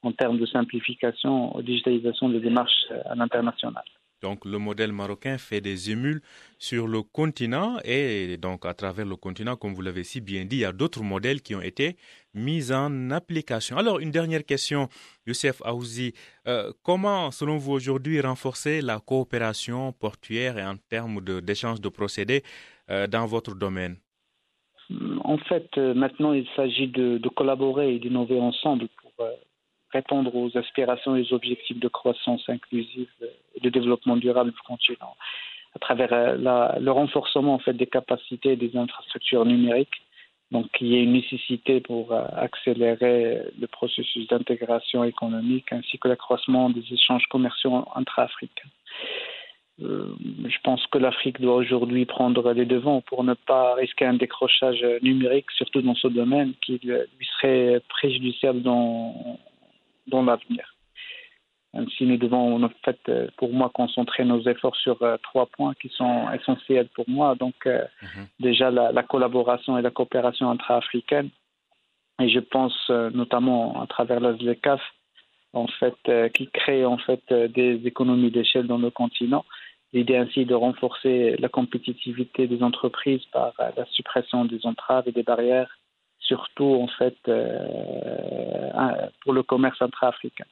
en 0.02 0.12
termes 0.12 0.38
de 0.38 0.46
simplification, 0.46 1.58
digitalisation 1.60 2.28
des 2.28 2.40
démarches 2.40 2.86
euh, 2.90 3.00
à 3.06 3.14
l'international. 3.14 3.84
Donc 4.22 4.44
le 4.44 4.58
modèle 4.58 4.92
marocain 4.92 5.38
fait 5.38 5.60
des 5.60 5.90
émules 5.90 6.20
sur 6.58 6.86
le 6.86 7.02
continent 7.02 7.78
et 7.84 8.36
donc 8.36 8.66
à 8.66 8.74
travers 8.74 9.06
le 9.06 9.16
continent, 9.16 9.56
comme 9.56 9.72
vous 9.74 9.82
l'avez 9.82 10.04
si 10.04 10.20
bien 10.20 10.44
dit, 10.44 10.56
il 10.56 10.60
y 10.60 10.64
a 10.64 10.72
d'autres 10.72 11.02
modèles 11.02 11.40
qui 11.40 11.54
ont 11.54 11.62
été 11.62 11.96
mis 12.34 12.72
en 12.72 13.10
application. 13.10 13.76
Alors 13.76 13.98
une 13.98 14.10
dernière 14.10 14.44
question, 14.44 14.88
Youssef 15.26 15.62
Aouzi, 15.64 16.12
euh, 16.46 16.72
comment 16.82 17.30
selon 17.30 17.56
vous 17.56 17.72
aujourd'hui 17.72 18.20
renforcer 18.20 18.82
la 18.82 19.00
coopération 19.00 19.92
portuaire 19.92 20.58
et 20.58 20.64
en 20.64 20.76
termes 20.76 21.20
d'échange 21.40 21.80
de, 21.80 21.88
procédés 21.88 22.42
euh, 22.90 23.06
dans 23.06 23.26
votre 23.26 23.54
domaine? 23.54 23.96
En 25.24 25.38
fait, 25.38 25.68
euh, 25.78 25.94
maintenant 25.94 26.32
il 26.32 26.46
s'agit 26.56 26.88
de, 26.88 27.18
de, 27.18 27.28
collaborer 27.28 27.94
et 27.94 27.98
d'innover 28.00 28.40
ensemble 28.40 28.88
pour 29.00 29.12
répondre 29.92 30.34
aux 30.34 30.56
aspirations 30.56 31.16
et 31.16 31.22
aux 31.22 31.34
objectifs 31.34 31.78
de 31.78 31.88
croissance 31.88 32.42
inclusive 32.48 33.08
et 33.54 33.60
de 33.60 33.68
développement 33.70 34.16
durable 34.16 34.50
du 34.50 34.60
continent 34.66 35.14
à 35.74 35.78
travers 35.78 36.12
euh, 36.12 36.78
le 36.78 36.90
renforcement 36.90 37.54
en 37.54 37.58
fait 37.58 37.74
des 37.74 37.86
capacités 37.86 38.56
des 38.56 38.76
infrastructures 38.76 39.44
numériques. 39.44 40.02
Donc, 40.50 40.66
il 40.80 40.88
y 40.88 40.96
a 40.96 41.00
une 41.00 41.12
nécessité 41.12 41.80
pour 41.80 42.12
euh, 42.12 42.24
accélérer 42.36 43.42
le 43.58 43.66
processus 43.68 44.26
d'intégration 44.26 45.04
économique 45.04 45.72
ainsi 45.72 45.98
que 45.98 46.08
l'accroissement 46.08 46.70
des 46.70 46.84
échanges 46.92 47.26
commerciaux 47.26 47.84
entre 47.94 48.18
Afrique. 48.18 48.62
Euh, 49.80 50.12
je 50.44 50.56
pense 50.64 50.84
que 50.88 50.98
l'Afrique 50.98 51.40
doit 51.40 51.54
aujourd'hui 51.54 52.04
prendre 52.04 52.52
les 52.52 52.66
devants 52.66 53.00
pour 53.00 53.22
ne 53.22 53.34
pas 53.34 53.74
risquer 53.74 54.06
un 54.06 54.14
décrochage 54.14 54.84
numérique, 55.02 55.50
surtout 55.52 55.82
dans 55.82 55.94
ce 55.94 56.08
domaine, 56.08 56.52
qui 56.60 56.80
lui 56.82 57.26
serait 57.38 57.80
préjudiciable 57.88 58.60
dans 58.60 59.38
dans 60.10 60.22
l'avenir. 60.22 60.76
Ainsi, 61.72 62.04
nous 62.04 62.16
devons, 62.16 62.62
en 62.62 62.68
fait, 62.84 62.98
euh, 63.08 63.28
pour 63.36 63.52
moi, 63.52 63.70
concentrer 63.72 64.24
nos 64.24 64.42
efforts 64.42 64.74
sur 64.74 65.00
euh, 65.02 65.16
trois 65.22 65.46
points 65.46 65.74
qui 65.80 65.88
sont 65.88 66.28
essentiels 66.32 66.88
pour 66.94 67.08
moi. 67.08 67.36
Donc, 67.36 67.54
euh, 67.66 67.84
mhm. 68.02 68.26
déjà, 68.40 68.70
la, 68.70 69.02
collaboration 69.04 69.78
et 69.78 69.82
la 69.82 69.90
coopération 69.90 70.50
intra-africaine. 70.50 71.30
Et 72.20 72.28
je 72.28 72.40
pense 72.40 72.90
notamment 72.90 73.80
à 73.80 73.86
travers 73.86 74.20
la 74.20 74.34
ZLECAF, 74.34 74.82
en 75.54 75.66
fait, 75.66 75.96
qui 76.34 76.48
crée 76.48 76.84
en 76.84 76.98
fait 76.98 77.22
des 77.32 77.80
économies 77.86 78.30
d'échelle 78.30 78.66
dans 78.66 78.76
le 78.76 78.90
continent. 78.90 79.46
L'idée 79.94 80.18
ainsi 80.18 80.44
de 80.44 80.54
renforcer 80.54 81.36
la 81.38 81.48
compétitivité 81.48 82.46
des 82.46 82.62
entreprises 82.62 83.24
par 83.32 83.54
la 83.58 83.86
suppression 83.86 84.44
des 84.44 84.66
entraves 84.66 85.08
et 85.08 85.12
des 85.12 85.22
barrières 85.22 85.79
surtout 86.20 86.74
en 86.82 86.86
fait 86.86 87.16
euh, 87.28 89.08
pour 89.22 89.32
le 89.32 89.42
commerce 89.42 89.80
intra-africain. 89.82 90.46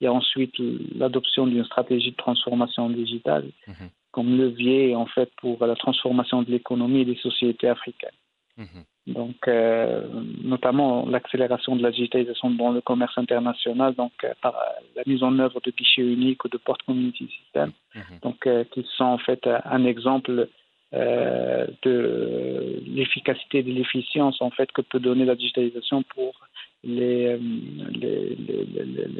Il 0.00 0.04
y 0.04 0.06
a 0.08 0.12
ensuite 0.12 0.54
l'adoption 0.96 1.46
d'une 1.46 1.64
stratégie 1.64 2.10
de 2.10 2.16
transformation 2.16 2.90
digitale 2.90 3.50
mhm. 3.68 3.88
comme 4.10 4.36
levier 4.36 4.96
en 4.96 5.06
fait 5.06 5.30
pour 5.36 5.64
la 5.64 5.76
transformation 5.76 6.42
de 6.42 6.50
l'économie 6.50 7.00
et 7.00 7.04
des 7.04 7.16
sociétés 7.16 7.68
africaines. 7.68 8.10
Mhm. 8.56 8.84
Donc, 9.04 9.48
euh, 9.48 10.06
notamment 10.44 11.06
l'accélération 11.06 11.74
de 11.74 11.82
la 11.82 11.90
digitalisation 11.90 12.50
dans 12.50 12.70
le 12.70 12.80
commerce 12.80 13.16
international, 13.18 13.94
donc 13.94 14.12
euh, 14.22 14.32
par 14.40 14.54
la 14.94 15.02
mise 15.06 15.24
en 15.24 15.36
œuvre 15.40 15.60
de 15.64 15.72
guichets 15.72 16.02
uniques 16.02 16.44
ou 16.44 16.48
de 16.48 16.56
porte 16.56 16.82
community 16.84 17.28
system, 17.28 17.72
mhm. 17.94 18.18
donc 18.22 18.48
qui 18.70 18.86
sont 18.96 19.04
en 19.04 19.18
fait 19.18 19.48
un 19.64 19.84
exemple 19.84 20.48
euh, 20.94 21.66
de 21.80 22.82
l'efficacité 22.86 23.60
et 23.60 23.62
de 23.62 23.72
l'efficience 23.72 24.42
en 24.42 24.50
fait 24.50 24.70
que 24.72 24.82
peut 24.82 25.00
donner 25.00 25.24
la 25.24 25.34
digitalisation 25.34 26.02
pour 26.02 26.34
euh, 26.86 27.38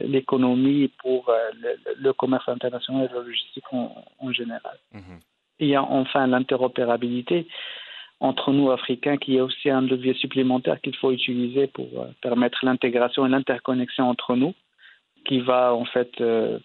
l'économie, 0.05 0.89
pour 0.99 1.31
euh, 1.31 1.51
le, 1.99 2.13
commerce 2.13 2.47
international 2.49 3.09
et 3.11 3.15
la 3.15 3.23
logistique 3.23 3.65
en, 3.73 4.33
général. 4.33 4.77
Mhm. 4.93 5.21
Il 5.61 5.69
y 5.69 5.75
a 5.75 5.83
enfin 5.83 6.27
l'interopérabilité 6.27 7.47
entre 8.21 8.53
nous, 8.53 8.71
Africains, 8.71 9.17
qui 9.17 9.39
est 9.39 9.41
aussi 9.41 9.71
un 9.71 9.81
levier 9.81 10.13
supplémentaire 10.13 10.79
qu'il 10.79 10.95
faut 10.97 11.11
utiliser 11.11 11.69
pour 11.69 11.89
permettre 12.21 12.67
l'intégration 12.67 13.25
et 13.25 13.31
l'interconnexion 13.31 14.11
entre 14.11 14.37
nous, 14.37 14.53
qui 15.25 15.41
va 15.41 15.75
en 15.75 15.85
fait 15.85 16.11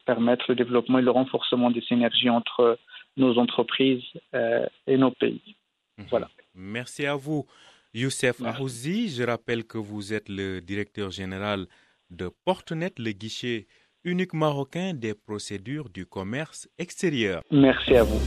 permettre 0.05 0.45
le 0.49 0.55
développement 0.55 0.99
et 0.99 1.01
le 1.01 1.11
renforcement 1.11 1.71
des 1.71 1.81
synergies 1.81 2.29
entre 2.29 2.77
nos 3.17 3.37
entreprises 3.37 4.03
euh, 4.33 4.65
et 4.85 4.97
nos 4.97 5.11
pays. 5.11 5.55
Mhm. 5.97 6.05
Voilà. 6.09 6.29
Merci 6.55 7.05
à 7.05 7.15
vous, 7.15 7.45
Youssef 7.93 8.41
Ahouzi. 8.41 9.09
Je 9.09 9.23
rappelle 9.23 9.65
que 9.65 9.77
vous 9.77 10.13
êtes 10.13 10.29
le 10.29 10.61
directeur 10.61 11.11
général 11.11 11.65
de 12.09 12.29
Portnet, 12.45 12.93
le 12.97 13.11
guichet 13.11 13.67
unique 14.03 14.33
marocain 14.33 14.93
des 14.93 15.13
procédures 15.13 15.89
du 15.89 16.05
commerce 16.05 16.69
extérieur. 16.77 17.41
Merci 17.51 17.95
à 17.95 18.03
vous. 18.03 18.21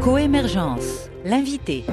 Coémergence, 0.00 1.08
l'invité. 1.24 1.84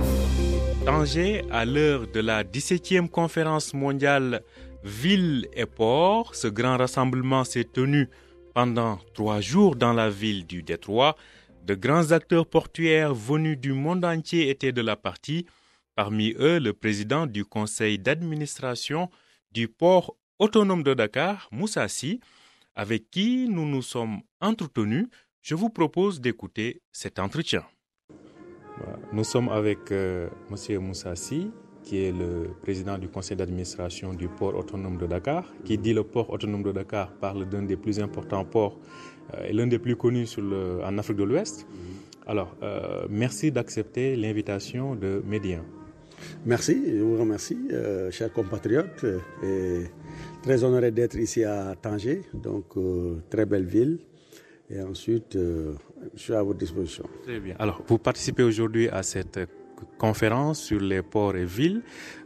Tanger, 0.86 1.44
à 1.52 1.66
l'heure 1.66 2.08
de 2.08 2.20
la 2.20 2.44
17e 2.44 3.10
conférence 3.10 3.74
mondiale 3.74 4.44
Ville 4.84 5.48
et 5.54 5.66
port, 5.66 6.36
ce 6.36 6.48
grand 6.48 6.78
rassemblement 6.78 7.44
s'est 7.44 7.66
tenu 7.66 8.10
pendant 8.54 8.98
trois 9.14 9.42
jours 9.42 9.76
dans 9.76 9.92
la 9.92 10.10
ville 10.10 10.48
du 10.48 10.64
Détroit. 10.64 11.18
De 11.66 11.76
grands 11.76 12.12
acteurs 12.12 12.48
portuaires 12.48 13.14
venus 13.14 13.58
du 13.60 13.74
monde 13.74 14.06
entier 14.06 14.50
étaient 14.50 14.72
de 14.72 14.82
la 14.82 14.96
partie, 14.96 15.46
parmi 15.96 16.34
eux 16.40 16.60
le 16.60 16.74
président 16.74 17.26
du 17.28 17.44
conseil 17.44 18.00
d'administration 18.00 19.10
du 19.52 19.68
port 19.68 20.16
autonome 20.40 20.84
de 20.84 20.94
Dakar, 20.94 21.50
Moussassi, 21.52 22.22
avec 22.76 23.12
qui 23.12 23.50
nous 23.50 23.66
nous 23.66 23.82
sommes 23.82 24.22
entretenus. 24.40 25.08
Je 25.42 25.56
vous 25.56 25.70
propose 25.70 26.22
d'écouter 26.22 26.82
cet 26.94 27.20
entretien. 27.20 27.66
Nous 29.12 29.24
sommes 29.24 29.50
avec 29.50 29.92
euh, 29.92 30.28
M. 30.52 30.80
Moussassi, 30.82 31.52
qui 31.84 32.04
est 32.04 32.12
le 32.12 32.50
président 32.62 32.98
du 32.98 33.08
conseil 33.08 33.36
d'administration 33.36 34.14
du 34.14 34.28
port 34.28 34.56
autonome 34.56 34.98
de 34.98 35.08
Dakar. 35.08 35.46
Qui 35.66 35.78
dit 35.78 35.94
le 35.94 36.04
port 36.04 36.30
autonome 36.30 36.64
de 36.64 36.72
Dakar 36.72 37.12
parle 37.14 37.48
d'un 37.50 37.64
des 37.64 37.78
plus 37.78 38.00
importants 38.00 38.46
ports 38.46 38.78
euh, 39.34 39.46
et 39.48 39.54
l'un 39.54 39.68
des 39.68 39.80
plus 39.80 39.96
connus 39.96 40.28
sur 40.28 40.42
le, 40.42 40.82
en 40.84 40.98
Afrique 40.98 41.18
de 41.18 41.24
l'Ouest. 41.24 41.66
Alors, 42.28 42.56
euh, 42.62 43.08
merci 43.10 43.52
d'accepter 43.52 44.16
l'invitation 44.16 44.96
de 44.96 45.24
Médien. 45.26 45.64
Merci, 46.46 46.84
je 46.86 47.02
vous 47.02 47.18
remercie, 47.18 47.58
euh, 47.72 48.12
chers 48.12 48.32
compatriotes, 48.32 49.06
et 49.42 49.86
très 50.44 50.64
honoré 50.64 50.92
d'être 50.92 51.16
ici 51.18 51.44
à 51.44 51.76
Tanger, 51.82 52.22
donc 52.34 52.66
très 53.30 53.46
belle 53.46 53.66
ville. 53.66 54.00
Et 54.70 54.82
ensuite, 54.82 55.36
je 55.36 55.74
suis 56.16 56.34
à 56.34 56.44
votre 56.44 56.60
disposition. 56.60 57.04
Très 57.24 57.40
bien. 57.40 57.56
Alors, 57.58 57.82
vous 57.88 57.98
participez 57.98 58.44
aujourd'hui 58.44 58.88
à 58.90 59.02
cette 59.02 59.40
conférence 59.98 60.60
sur 60.62 60.80
les 60.80 61.02
ports 61.02 61.36
et 61.36 61.46
villes. 61.46 61.82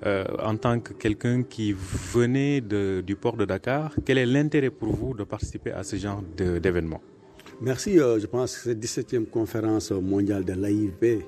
Euh, 0.06 0.26
en 0.42 0.56
tant 0.58 0.80
que 0.80 0.94
quelqu'un 0.94 1.44
qui 1.44 1.74
venait 1.74 2.62
du 2.62 3.16
port 3.16 3.38
de 3.38 3.46
Dakar, 3.46 3.94
quel 4.06 4.18
est 4.18 4.26
l'intérêt 4.26 4.70
pour 4.70 4.94
vous 4.94 5.14
de 5.14 5.24
participer 5.24 5.72
à 5.72 5.84
ce 5.84 5.96
genre 5.96 6.22
d'événement? 6.38 7.02
Merci. 7.62 8.00
Euh, 8.00 8.20
je 8.20 8.28
pense 8.28 8.56
que 8.56 8.64
cette 8.64 8.80
17e 8.84 9.26
conférence 9.26 9.92
mondiale 9.92 10.44
de 10.44 10.54
l'AIV, 10.54 11.24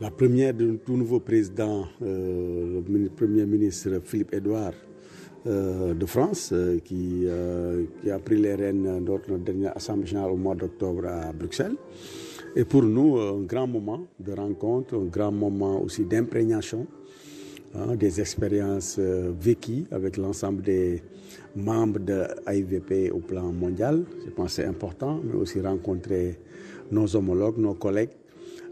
la 0.00 0.10
première 0.10 0.54
de 0.54 0.78
tout 0.84 0.96
nouveau 0.96 1.20
président, 1.20 1.86
euh, 2.02 2.80
le 2.88 3.08
Premier 3.08 3.46
ministre 3.46 4.00
Philippe 4.04 4.34
Edouard 4.34 4.72
de 5.48 6.06
France, 6.06 6.52
qui, 6.84 7.26
qui, 8.02 8.10
a 8.10 8.18
pris 8.18 8.36
les 8.36 8.54
rênes 8.54 9.00
de 9.00 9.10
notre 9.10 9.36
dernière 9.38 9.76
Assemblée 9.76 10.06
générale 10.06 10.32
au 10.32 10.36
mois 10.36 10.54
d'octobre 10.54 11.06
à 11.06 11.32
Bruxelles. 11.32 11.76
Et 12.56 12.64
pour 12.64 12.82
nous, 12.82 13.18
un 13.18 13.42
grand 13.42 13.66
moment 13.66 14.06
de 14.18 14.32
rencontre, 14.32 14.94
un 14.94 15.04
grand 15.04 15.32
moment 15.32 15.82
aussi 15.82 16.04
d'imprégnation 16.04 16.86
hein, 17.74 17.94
des 17.94 18.20
expériences 18.20 18.96
euh, 18.98 19.30
vécues 19.38 19.84
avec 19.90 20.16
l'ensemble 20.16 20.62
des 20.62 21.02
membres 21.54 22.00
de 22.00 22.24
l'AIVP 22.46 23.10
au 23.12 23.18
plan 23.18 23.52
mondial. 23.52 24.04
Je 24.24 24.30
pense 24.30 24.46
que 24.46 24.62
c'est 24.62 24.64
important, 24.64 25.20
mais 25.22 25.34
aussi 25.34 25.60
rencontrer 25.60 26.38
nos 26.90 27.14
homologues, 27.14 27.58
nos 27.58 27.74
collègues 27.74 28.10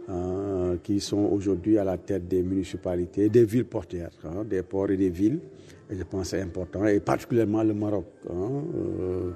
hein, 0.08 0.76
qui 0.82 1.00
sont 1.00 1.28
aujourd'hui 1.32 1.78
à 1.78 1.84
la 1.84 1.98
tête 1.98 2.28
des 2.28 2.42
municipalités, 2.42 3.28
des 3.28 3.44
villes 3.44 3.64
portières, 3.64 4.10
hein, 4.24 4.44
des 4.44 4.62
ports 4.62 4.90
et 4.90 4.96
des 4.96 5.10
villes. 5.10 5.40
Et 5.90 5.96
je 5.96 6.02
pense 6.02 6.28
c'est 6.30 6.40
important, 6.40 6.84
et 6.86 6.98
particulièrement 6.98 7.62
le 7.62 7.74
Maroc. 7.74 8.06
Euh, 8.28 9.30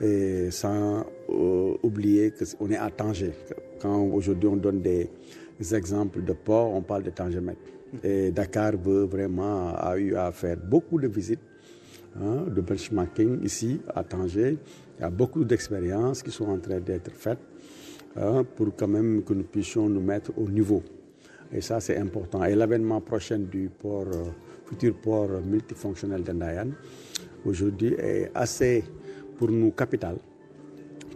et 0.00 0.50
sans 0.50 1.04
euh, 1.30 1.74
oublier 1.82 2.32
qu'on 2.32 2.70
est 2.70 2.76
à 2.76 2.90
Tanger. 2.90 3.32
Quand 3.80 4.00
aujourd'hui 4.02 4.48
on 4.48 4.56
donne 4.56 4.82
des 4.82 5.08
exemples 5.72 6.24
de 6.24 6.32
ports, 6.32 6.72
on 6.74 6.82
parle 6.82 7.04
de 7.04 7.10
Tangemet. 7.10 7.56
Et 8.02 8.30
Dakar 8.32 8.76
veut 8.76 9.04
vraiment, 9.04 9.74
a 9.76 9.96
eu 9.96 10.16
à 10.16 10.32
faire 10.32 10.56
beaucoup 10.56 10.98
de 10.98 11.08
visites 11.08 11.40
hein, 12.20 12.46
de 12.48 12.60
benchmarking 12.60 13.44
ici 13.44 13.80
à 13.94 14.02
Tanger. 14.02 14.56
Il 14.98 15.02
y 15.02 15.04
a 15.04 15.10
beaucoup 15.10 15.44
d'expériences 15.44 16.22
qui 16.22 16.30
sont 16.30 16.48
en 16.48 16.58
train 16.58 16.80
d'être 16.80 17.12
faites 17.12 17.38
hein, 18.16 18.44
pour 18.56 18.74
quand 18.76 18.88
même 18.88 19.22
que 19.22 19.32
nous 19.34 19.44
puissions 19.44 19.88
nous 19.88 20.00
mettre 20.00 20.32
au 20.36 20.48
niveau. 20.48 20.82
Et 21.52 21.60
ça, 21.60 21.80
c'est 21.80 21.96
important. 21.98 22.44
Et 22.44 22.54
l'avènement 22.54 23.00
prochain 23.00 23.38
du 23.38 23.68
port, 23.68 24.06
euh, 24.12 24.24
futur 24.66 24.94
port 24.94 25.28
multifonctionnel 25.44 26.22
d'Andayan, 26.22 26.68
aujourd'hui, 27.44 27.94
est 27.98 28.30
assez 28.34 28.84
pour 29.36 29.50
nous 29.50 29.70
capital 29.72 30.16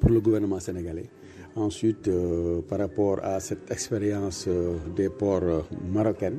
pour 0.01 0.11
le 0.11 0.21
gouvernement 0.21 0.61
sénégalais. 0.61 1.09
Ensuite, 1.55 2.09
euh, 2.09 2.61
par 2.61 2.81
rapport 2.81 3.19
à 3.25 3.41
cette 3.41 3.71
expérience 3.71 4.45
euh, 4.47 4.75
des 4.95 5.09
ports 5.09 5.67
marocains, 5.91 6.35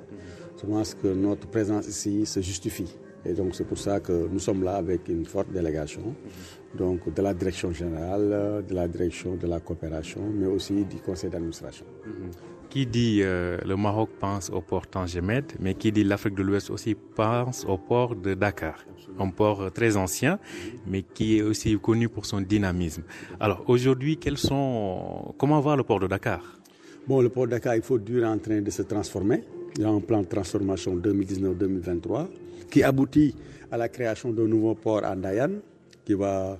je 0.61 0.65
pense 0.67 0.93
que 0.93 1.07
notre 1.07 1.47
présence 1.47 1.87
ici 1.87 2.25
se 2.25 2.39
justifie. 2.41 2.95
Et 3.25 3.33
donc 3.33 3.55
c'est 3.55 3.65
pour 3.65 3.77
ça 3.77 3.99
que 3.99 4.27
nous 4.31 4.39
sommes 4.39 4.63
là 4.63 4.75
avec 4.75 5.07
une 5.09 5.25
forte 5.25 5.51
délégation, 5.51 6.15
donc 6.77 7.13
de 7.13 7.21
la 7.21 7.33
direction 7.33 7.71
générale, 7.71 8.63
de 8.67 8.73
la 8.73 8.87
direction 8.87 9.35
de 9.35 9.47
la 9.47 9.59
coopération, 9.59 10.21
mais 10.33 10.47
aussi 10.47 10.85
du 10.85 10.97
conseil 10.97 11.29
d'administration. 11.29 11.85
Qui 12.69 12.85
dit 12.85 13.19
euh, 13.23 13.57
le 13.65 13.75
Maroc 13.75 14.09
pense 14.19 14.49
au 14.49 14.61
port 14.61 14.87
Tangemed, 14.87 15.53
mais 15.59 15.73
qui 15.73 15.91
dit 15.91 16.03
l'Afrique 16.03 16.35
de 16.35 16.43
l'Ouest 16.43 16.69
aussi 16.69 16.95
pense 16.95 17.65
au 17.65 17.77
port 17.77 18.15
de 18.15 18.33
Dakar, 18.33 18.85
un 19.19 19.29
port 19.29 19.71
très 19.73 19.97
ancien, 19.97 20.37
mais 20.85 21.01
qui 21.01 21.37
est 21.37 21.41
aussi 21.41 21.77
connu 21.79 22.09
pour 22.09 22.25
son 22.25 22.41
dynamisme. 22.41 23.03
Alors 23.39 23.63
aujourd'hui, 23.67 24.17
quels 24.17 24.37
sont, 24.37 25.33
comment 25.37 25.59
voir 25.59 25.77
le 25.77 25.83
port 25.83 25.99
de 25.99 26.07
Dakar? 26.07 26.41
Bon, 27.07 27.21
le 27.21 27.29
port 27.29 27.45
de 27.45 27.51
Dakar, 27.51 27.75
il 27.75 27.81
faut 27.81 27.97
dur 27.99 28.27
en 28.27 28.37
train 28.37 28.61
de 28.61 28.69
se 28.69 28.81
transformer. 28.81 29.43
Il 29.77 29.81
y 29.81 29.85
a 29.85 29.89
un 29.89 30.01
plan 30.01 30.21
de 30.21 30.27
transformation 30.27 30.95
2019-2023 30.97 32.27
qui 32.69 32.83
aboutit 32.83 33.35
à 33.71 33.77
la 33.77 33.89
création 33.89 34.31
d'un 34.31 34.47
nouveau 34.47 34.75
port 34.75 35.03
à 35.03 35.15
Dayan, 35.15 35.51
qui 36.05 36.13
va 36.13 36.57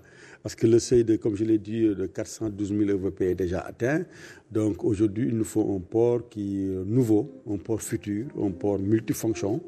parce 0.48 0.56
que 0.56 0.68
le 0.68 0.80
seuil 0.80 1.04
de, 1.04 1.18
comme 1.18 1.36
je 1.36 1.44
l'ai 1.44 1.58
dit, 1.58 1.82
de 1.94 2.06
412 2.06 2.70
000 2.70 2.90
EVP 2.90 3.32
est 3.32 3.36
déjà 3.36 3.60
atteint. 3.60 4.06
Donc 4.50 4.86
aujourd'hui, 4.86 5.28
il 5.28 5.38
nous 5.38 5.44
faut 5.44 5.76
un 5.76 5.82
port 5.82 6.30
qui 6.30 6.64
est 6.64 6.86
nouveau, 6.86 7.42
un 7.52 7.58
port 7.58 7.82
futur, 7.82 8.28
un 8.42 8.52
port 8.52 8.80
multifonction, 8.80 9.62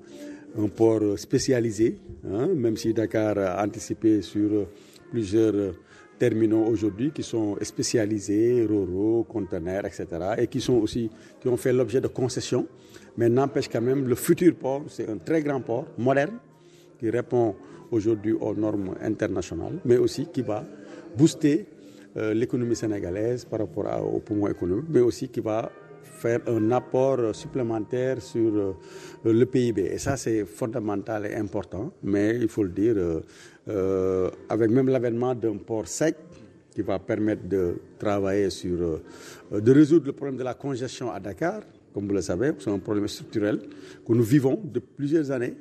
un 0.58 0.68
port 0.70 1.20
spécialisé, 1.20 1.98
hein, 2.26 2.48
même 2.56 2.78
si 2.78 2.94
Dakar 2.94 3.38
a 3.38 3.62
anticipé 3.62 4.22
sur 4.22 4.68
plusieurs 5.12 5.74
terminaux 6.20 6.66
aujourd'hui 6.66 7.12
qui 7.12 7.24
sont 7.24 7.56
spécialisés, 7.62 8.66
roro, 8.70 9.24
conteneurs, 9.24 9.86
etc. 9.86 10.06
et 10.38 10.48
qui 10.48 10.62
sont 10.62 10.76
aussi 10.76 11.10
qui 11.40 11.48
ont 11.48 11.58
fait 11.58 11.74
l'objet 11.74 12.02
de 12.02 12.08
concessions. 12.08 12.68
Mais 13.18 13.30
n'empêche 13.30 13.70
quand 13.70 13.82
même, 13.82 14.08
le 14.08 14.16
futur 14.16 14.54
port, 14.56 14.84
c'est 14.88 15.10
un 15.10 15.18
très 15.18 15.42
grand 15.42 15.62
port, 15.62 15.88
moderne, 15.98 16.38
qui 17.00 17.10
répond 17.10 17.56
aujourd'hui 17.92 18.34
aux 18.34 18.54
normes 18.54 18.96
internationales, 19.02 19.80
mais 19.86 19.98
aussi 19.98 20.28
qui 20.28 20.42
va 20.42 20.64
booster 21.18 21.66
euh, 22.18 22.34
l'économie 22.34 22.76
sénégalaise 22.76 23.46
par 23.46 23.60
rapport 23.60 23.86
au 24.14 24.20
poumon 24.20 24.48
économique, 24.48 24.86
mais 24.90 25.00
aussi 25.00 25.30
qui 25.30 25.40
va 25.40 25.72
faire 26.20 26.40
un 26.48 26.72
apport 26.72 27.34
supplémentaire 27.34 28.22
sur 28.22 28.52
euh, 28.56 28.74
le 29.26 29.46
PIB. 29.46 29.82
Et 29.94 29.98
ça, 29.98 30.18
c'est 30.18 30.46
fondamental 30.46 31.26
et 31.26 31.36
important, 31.36 31.92
mais 32.04 32.36
il 32.36 32.48
faut 32.48 32.64
le 32.64 32.70
dire, 32.70 32.96
euh, 33.68 34.30
avec 34.50 34.70
même 34.72 34.90
l'avènement 34.90 35.34
d'un 35.36 35.58
port 35.58 35.88
sec, 35.88 36.16
qui 36.74 36.82
va 36.82 37.00
permettre 37.00 37.48
de 37.48 37.76
travailler 37.98 38.50
sur, 38.50 39.02
de 39.52 39.72
résoudre 39.72 40.06
le 40.06 40.14
problème 40.14 40.38
de 40.38 40.44
la 40.44 40.54
congestion 40.54 41.12
à 41.12 41.20
Dakar, 41.20 41.62
comme 41.94 42.08
vous 42.08 42.14
le 42.14 42.22
savez, 42.22 42.52
c'est 42.60 42.70
un 42.70 42.78
problème 42.80 43.08
structurel 43.08 43.60
que 44.08 44.14
nous 44.14 44.24
vivons 44.24 44.60
depuis 44.64 44.92
plusieurs 44.96 45.32
années 45.32 45.56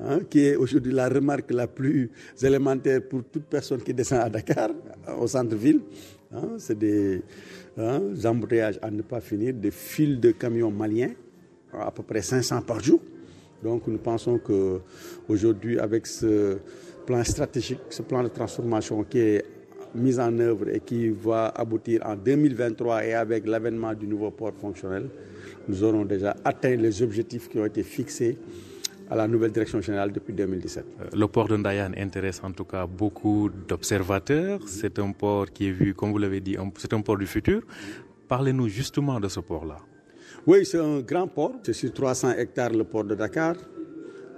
Hein, 0.00 0.20
qui 0.30 0.40
est 0.40 0.54
aujourd'hui 0.56 0.92
la 0.92 1.08
remarque 1.08 1.50
la 1.50 1.66
plus 1.66 2.10
élémentaire 2.40 3.00
pour 3.08 3.24
toute 3.24 3.44
personne 3.46 3.82
qui 3.82 3.92
descend 3.92 4.20
à 4.20 4.28
Dakar, 4.28 4.70
au 5.18 5.26
centre-ville. 5.26 5.80
Hein, 6.30 6.56
c'est 6.58 6.78
des 6.78 7.22
hein, 7.78 8.00
embouteillages 8.24 8.78
à 8.82 8.90
ne 8.90 9.00
pas 9.00 9.20
finir, 9.20 9.54
des 9.54 9.70
files 9.70 10.20
de 10.20 10.32
camions 10.32 10.70
maliens, 10.70 11.12
à 11.72 11.90
peu 11.90 12.02
près 12.02 12.20
500 12.20 12.62
par 12.62 12.80
jour. 12.80 13.00
Donc 13.62 13.86
nous 13.86 13.98
pensons 13.98 14.38
qu'aujourd'hui, 14.38 15.78
avec 15.78 16.06
ce 16.06 16.58
plan 17.06 17.24
stratégique, 17.24 17.80
ce 17.88 18.02
plan 18.02 18.22
de 18.22 18.28
transformation 18.28 19.02
qui 19.04 19.18
est 19.18 19.44
mis 19.94 20.18
en 20.20 20.38
œuvre 20.38 20.68
et 20.68 20.80
qui 20.80 21.08
va 21.08 21.48
aboutir 21.48 22.02
en 22.04 22.14
2023 22.14 23.06
et 23.06 23.14
avec 23.14 23.46
l'avènement 23.46 23.94
du 23.94 24.06
nouveau 24.06 24.30
port 24.30 24.52
fonctionnel, 24.60 25.08
nous 25.66 25.82
aurons 25.82 26.04
déjà 26.04 26.36
atteint 26.44 26.76
les 26.76 27.02
objectifs 27.02 27.48
qui 27.48 27.58
ont 27.58 27.64
été 27.64 27.82
fixés 27.82 28.36
à 29.10 29.16
la 29.16 29.26
nouvelle 29.26 29.52
direction 29.52 29.80
générale 29.80 30.12
depuis 30.12 30.32
2017. 30.32 30.84
Le 31.14 31.26
port 31.26 31.48
de 31.48 31.56
Ndayan 31.56 31.92
intéresse 31.96 32.40
en 32.42 32.52
tout 32.52 32.64
cas 32.64 32.86
beaucoup 32.86 33.50
d'observateurs. 33.68 34.60
C'est 34.66 34.98
un 34.98 35.12
port 35.12 35.46
qui 35.50 35.68
est 35.68 35.72
vu, 35.72 35.94
comme 35.94 36.10
vous 36.12 36.18
l'avez 36.18 36.40
dit, 36.40 36.56
c'est 36.78 36.92
un 36.92 37.00
port 37.00 37.16
du 37.16 37.26
futur. 37.26 37.62
Parlez-nous 38.28 38.68
justement 38.68 39.18
de 39.20 39.28
ce 39.28 39.40
port-là. 39.40 39.76
Oui, 40.46 40.64
c'est 40.64 40.78
un 40.78 41.00
grand 41.00 41.26
port. 41.26 41.52
C'est 41.62 41.72
sur 41.72 41.92
300 41.92 42.32
hectares 42.38 42.70
le 42.70 42.84
port 42.84 43.04
de 43.04 43.14
Dakar. 43.14 43.54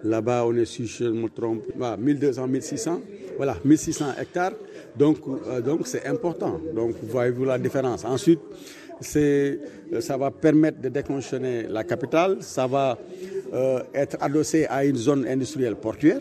Là-bas, 0.02 0.44
on 0.46 0.54
est 0.56 0.64
sur, 0.64 0.87
je 0.87 1.04
me 1.04 1.28
trompe, 1.28 1.64
1200, 1.98 2.46
1600. 2.46 3.00
Voilà, 3.37 3.56
1600 3.64 4.04
hectares. 4.20 4.52
Donc, 4.96 5.18
euh, 5.46 5.61
donc 5.61 5.87
c'est 5.87 6.06
important. 6.06 6.61
Donc, 6.74 6.94
voyez-vous 7.02 7.44
la 7.44 7.59
différence. 7.59 8.04
Ensuite, 8.04 8.40
ça 9.00 10.16
va 10.16 10.30
permettre 10.30 10.80
de 10.80 10.88
déclencher 10.88 11.38
la 11.68 11.84
capitale, 11.84 12.38
ça 12.40 12.66
va 12.66 12.98
euh, 13.52 13.82
être 13.94 14.16
adossé 14.20 14.66
à 14.66 14.84
une 14.84 14.96
zone 14.96 15.26
industrielle 15.26 15.76
portuaire. 15.76 16.20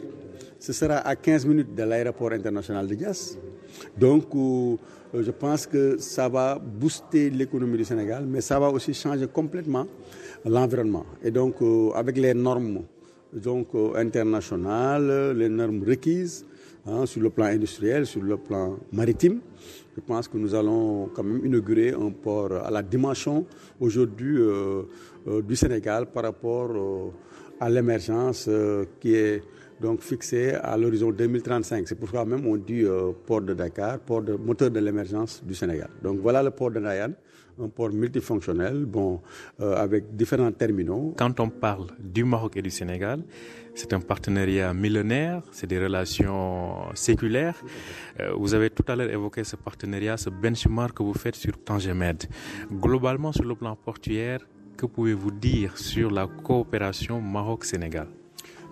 Ce 0.60 0.74
sera 0.74 0.98
à 0.98 1.16
15 1.16 1.46
minutes 1.46 1.76
de 1.76 1.84
l'aéroport 1.84 2.32
international 2.32 2.88
de 2.88 2.96
Dias. 2.96 3.36
Donc, 3.98 4.26
euh, 4.36 4.76
je 5.14 5.32
pense 5.32 5.66
que 5.68 5.98
ça 6.00 6.28
va 6.28 6.60
booster 6.60 7.30
l'économie 7.30 7.78
du 7.78 7.86
Sénégal, 7.86 8.26
mais 8.28 8.42
ça 8.42 8.60
va 8.60 8.70
aussi 8.70 8.94
changer 8.94 9.28
complètement 9.28 9.86
l'environnement. 10.46 11.06
Et 11.24 11.32
donc, 11.32 11.62
euh, 11.62 11.92
avec 11.96 12.18
les 12.18 12.34
normes 12.34 12.82
donc, 13.34 13.68
internationales, 13.96 15.36
les 15.38 15.50
normes 15.50 15.84
requises 15.84 16.46
hein, 16.86 17.06
sur 17.06 17.22
le 17.22 17.30
plan 17.30 17.46
industriel, 17.46 18.06
sur 18.06 18.22
le 18.22 18.38
plan 18.38 18.78
maritime, 18.92 19.40
je 19.96 20.02
pense 20.02 20.28
que 20.28 20.38
nous 20.38 20.56
allons 20.56 21.10
quand 21.14 21.24
même 21.24 21.46
inaugurer 21.46 21.90
un 21.92 22.12
port 22.12 22.54
à 22.54 22.72
la 22.72 22.82
dimension 22.82 23.46
aujourd'hui 23.80 24.38
euh, 24.40 24.84
euh, 25.28 25.42
du 25.42 25.56
Sénégal 25.56 26.06
par 26.06 26.24
rapport 26.24 26.72
euh, 26.72 27.10
à 27.60 27.70
l'émergence 27.70 28.46
euh, 28.48 28.86
qui 29.00 29.14
est 29.14 29.44
donc 29.82 30.02
fixée 30.02 30.52
à 30.54 30.78
l'horizon 30.78 31.12
2035. 31.12 31.88
C'est 31.88 31.96
pourquoi 31.96 32.24
même 32.26 32.46
on 32.48 32.56
dit 32.58 32.84
euh, 32.84 33.12
port 33.26 33.42
de 33.42 33.54
Dakar, 33.54 34.00
port 34.00 34.22
de 34.22 34.34
moteur 34.36 34.70
de 34.72 34.80
l'émergence 34.80 35.44
du 35.44 35.54
Sénégal. 35.54 35.90
Donc 36.02 36.20
voilà 36.20 36.42
le 36.44 36.52
port 36.52 36.72
de 36.72 36.80
Nayan, 36.80 37.12
un 37.62 37.68
port 37.70 37.92
multifonctionnel, 37.92 38.86
bon, 38.86 39.22
euh, 39.60 39.76
avec 39.76 40.16
différents 40.16 40.52
terminaux. 40.52 41.14
Quand 41.18 41.40
on 41.40 41.50
parle 41.50 41.88
du 42.00 42.24
Maroc 42.24 42.58
et 42.58 42.62
du 42.62 42.70
Sénégal, 42.70 43.24
c'est 43.76 43.94
un 43.94 44.00
partenariat 44.00 44.74
millénaire, 44.74 45.44
c'est 45.52 45.68
des 45.68 45.80
relations 45.80 46.94
séculaires. 46.94 47.62
Euh, 48.20 48.32
vous 48.38 48.54
avez 48.54 48.70
tout 48.70 48.84
à 48.88 48.96
l'heure 48.96 49.10
évoqué 49.10 49.44
ce 49.44 49.56
partenariat, 49.56 50.18
ce 50.18 50.30
benchmark 50.30 50.98
que 50.98 51.04
vous 51.04 51.14
faites 51.14 51.36
sur 51.36 51.58
Tangemed. 51.64 52.26
Globalement, 52.72 53.32
sur 53.32 53.46
le 53.46 53.56
plan 53.56 53.76
portuaire, 53.76 54.40
que 54.78 54.86
pouvez-vous 54.86 55.32
dire 55.32 55.78
sur 55.78 56.10
la 56.12 56.28
coopération 56.28 57.20
Maroc-Sénégal? 57.22 58.08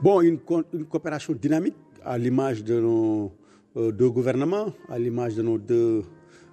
Bon, 0.01 0.21
une, 0.21 0.39
une, 0.73 0.85
coopération 0.85 1.33
dynamique 1.33 1.75
à 2.05 2.17
l'image 2.17 2.63
de 2.63 2.79
nos 2.79 3.31
euh, 3.75 3.91
deux 3.91 4.09
gouvernements, 4.09 4.67
à 4.89 4.97
l'image 4.97 5.35
de 5.35 5.41
nos 5.41 5.57
deux 5.57 6.03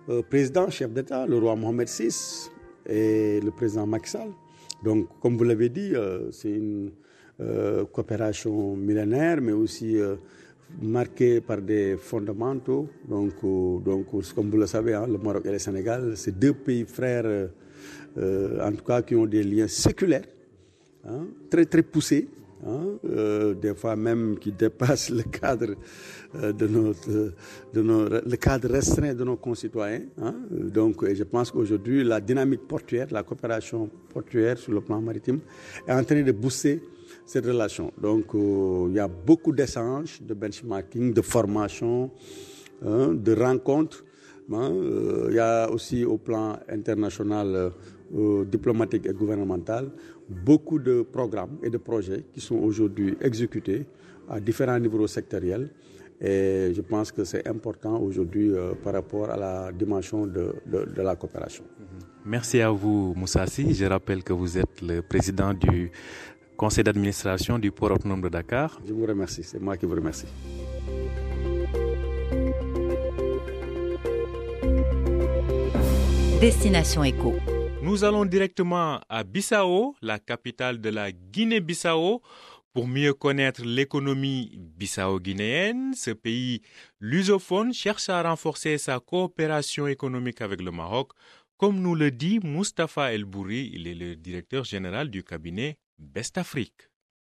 euh, 0.08 0.22
présidents, 0.22 0.70
chefs 0.70 0.92
d'État, 0.92 1.26
le 1.26 1.38
roi 1.38 1.56
Mohamed 1.56 1.88
VI 1.88 2.50
et 2.86 3.40
le 3.40 3.50
président 3.50 3.86
Macky. 3.86 4.16
Donc, 4.82 5.08
comme 5.20 5.36
vous 5.36 5.44
l'avez 5.44 5.68
dit, 5.68 5.94
euh, 5.94 6.30
c'est 6.30 6.50
une 6.50 6.90
coopération 7.92 8.76
millénaire, 8.76 9.40
mais 9.40 9.50
aussi 9.50 9.96
marquée 10.80 11.40
par 11.40 11.60
des 11.60 11.96
fondamentaux. 11.96 12.88
Donc, 13.08 13.32
comme 13.40 14.50
vous 14.50 14.56
le 14.56 14.66
savez, 14.66 14.94
hein, 14.94 15.06
le 15.08 15.18
Maroc 15.18 15.44
et 15.46 15.50
le 15.50 15.58
Sénégal, 15.58 16.12
c'est 16.16 16.38
deux 16.38 16.52
pays 16.54 16.84
frères 16.84 17.48
euh, 18.16 18.60
en 18.64 18.72
tout 18.72 18.84
cas 18.84 19.02
qui 19.02 19.16
ont 19.16 19.26
des 19.26 19.42
liens 19.42 19.66
séculaires, 19.66 20.24
hein, 21.04 21.26
très 21.50 21.64
très 21.64 21.82
poussés, 21.82 22.28
hein, 22.66 22.98
euh, 23.09 23.55
des 23.55 23.74
fois 23.74 23.96
même 23.96 24.38
qui 24.38 24.53
dépassent 24.53 25.11
le 25.11 25.22
cadre 25.22 25.74
euh, 26.35 26.53
de 26.53 26.66
notre, 26.66 27.33
le 27.74 28.37
cadre 28.37 28.68
restreint 28.70 29.14
de 29.14 29.24
nos 29.24 29.37
concitoyens. 29.37 30.03
Hein? 30.20 30.35
Donc, 30.50 31.05
je 31.12 31.24
pense 31.24 31.50
qu'aujourd'hui, 31.50 32.05
la 32.05 32.20
dynamique 32.20 32.66
portuaire, 32.66 33.09
la 33.11 33.22
coopération 33.22 33.88
portuaire 34.12 34.59
sur 34.59 34.72
le 34.72 34.81
plan 34.81 35.00
maritime 35.00 35.40
est 35.87 35.92
en 35.92 36.05
train 36.05 36.22
de 36.22 36.33
booster 36.33 36.83
cette 37.27 37.46
relation. 37.46 37.92
Donc, 38.00 38.27
il 38.35 38.94
y 38.94 38.98
a 38.98 39.09
beaucoup 39.09 39.53
d'échanges, 39.53 40.20
de 40.20 40.35
benchmarking, 40.35 41.14
de 41.14 41.22
formation, 41.22 42.11
de 42.83 43.33
rencontres. 43.35 44.05
Il 44.50 45.35
y 45.35 45.38
a 45.38 45.70
aussi 45.70 46.05
au 46.05 46.18
plan 46.18 46.59
international 46.68 47.72
euh, 48.16 48.44
diplomatique 48.44 49.06
et 49.06 49.12
gouvernemental, 49.12 49.90
beaucoup 50.28 50.78
de 50.78 51.02
programmes 51.02 51.58
et 51.62 51.70
de 51.70 51.78
projets 51.78 52.24
qui 52.32 52.40
sont 52.40 52.56
aujourd'hui 52.56 53.16
exécutés 53.20 53.86
à 54.28 54.40
différents 54.40 54.78
niveaux 54.78 55.06
sectoriels. 55.06 55.70
Et 56.20 56.72
je 56.74 56.80
pense 56.80 57.10
que 57.12 57.24
c'est 57.24 57.46
important 57.48 58.00
aujourd'hui 58.00 58.50
euh, 58.50 58.72
par 58.82 58.92
rapport 58.94 59.30
à 59.30 59.36
la 59.36 59.72
dimension 59.72 60.26
de, 60.26 60.54
de, 60.66 60.84
de, 60.94 61.02
la 61.02 61.16
coopération. 61.16 61.64
Merci 62.24 62.60
à 62.60 62.70
vous, 62.70 63.12
Moussassi. 63.16 63.74
Je 63.74 63.84
rappelle 63.86 64.22
que 64.22 64.32
vous 64.32 64.56
êtes 64.56 64.80
le 64.80 65.02
président 65.02 65.52
du 65.52 65.90
conseil 66.56 66.84
d'administration 66.84 67.58
du 67.58 67.70
port 67.72 67.90
autonome 67.92 68.22
de 68.22 68.28
Dakar. 68.28 68.80
Je 68.86 68.92
vous 68.92 69.04
remercie. 69.06 69.42
C'est 69.42 69.60
moi 69.60 69.76
qui 69.76 69.86
vous 69.86 69.94
remercie. 69.96 70.26
Destination 76.40 77.02
Éco. 77.04 77.32
Nous 77.94 78.02
allons 78.02 78.24
directement 78.24 79.00
à 79.09 79.22
Bissau, 79.22 79.94
la 80.02 80.18
capitale 80.18 80.80
de 80.80 80.88
la 80.88 81.12
Guinée-Bissau, 81.12 82.22
pour 82.72 82.88
mieux 82.88 83.14
connaître 83.14 83.62
l'économie 83.64 84.50
bissau-guinéenne. 84.76 85.94
Ce 85.94 86.11
pays 86.11 86.62
lusophone 86.98 87.72
cherche 87.72 88.09
à 88.09 88.20
renforcer 88.20 88.78
sa 88.78 88.98
coopération 88.98 89.87
économique 89.87 90.40
avec 90.40 90.61
le 90.61 90.72
Maroc, 90.72 91.12
comme 91.57 91.80
nous 91.80 91.94
le 91.94 92.11
dit 92.11 92.40
Mustapha 92.42 93.12
El 93.12 93.26
Bouri, 93.26 93.70
il 93.72 93.87
est 93.87 93.94
le 93.94 94.16
directeur 94.16 94.64
général 94.64 95.09
du 95.09 95.22
cabinet 95.22 95.78
Best 95.96 96.37
Afrique. 96.37 96.88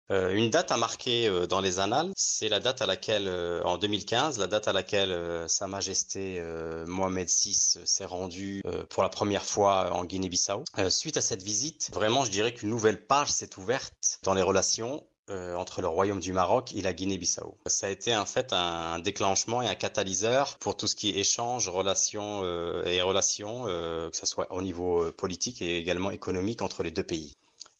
Euh, 0.09 0.33
une 0.33 0.49
date 0.49 0.71
à 0.71 0.77
marquer 0.77 1.27
euh, 1.27 1.47
dans 1.47 1.59
les 1.59 1.79
annales, 1.79 2.11
c'est 2.15 2.47
la 2.47 2.61
date 2.61 2.81
à 2.81 2.85
laquelle, 2.85 3.27
euh, 3.27 3.61
en 3.63 3.77
2015, 3.77 4.39
la 4.39 4.47
date 4.47 4.69
à 4.69 4.73
laquelle 4.73 5.45
Sa 5.49 5.67
Majesté 5.67 6.41
Mohamed 6.87 7.27
VI 7.27 7.53
s'est 7.53 8.05
rendu 8.05 8.63
pour 8.89 9.03
la 9.03 9.09
première 9.09 9.43
fois 9.43 9.91
en 9.93 10.05
Guinée-Bissau. 10.05 10.63
suite 10.89 11.17
à 11.17 11.21
cette 11.21 11.43
visite, 11.43 11.89
vraiment, 11.93 12.25
je 12.25 12.31
dirais 12.31 12.53
qu'une 12.53 12.69
nouvelle 12.69 13.05
page 13.05 13.29
s'est 13.29 13.57
ouverte 13.57 14.19
dans 14.23 14.33
les 14.33 14.41
relations 14.41 15.03
entre 15.29 15.81
le 15.81 15.87
Royaume 15.87 16.21
du 16.21 16.31
Maroc 16.31 16.73
et 16.73 16.81
la 16.81 16.93
Guinée-Bissau. 16.93 17.57
Ça 17.65 17.87
a 17.87 17.89
été 17.89 18.15
en 18.15 18.25
fait 18.25 18.53
un 18.53 18.99
déclenchement 18.99 19.61
et 19.61 19.67
un 19.67 19.75
catalyseur 19.75 20.57
pour 20.59 20.77
tout 20.77 20.87
ce 20.87 20.95
qui 20.95 21.09
est 21.09 21.19
échange, 21.19 21.67
relations 21.67 22.43
et 22.85 23.01
relations, 23.01 23.65
que 23.65 24.17
ce 24.17 24.25
soit 24.25 24.51
au 24.51 24.61
niveau 24.61 25.11
politique 25.11 25.61
et 25.61 25.77
également 25.77 26.11
économique 26.11 26.61
entre 26.61 26.83
les 26.83 26.91
deux 26.91 27.03
pays. 27.03 27.33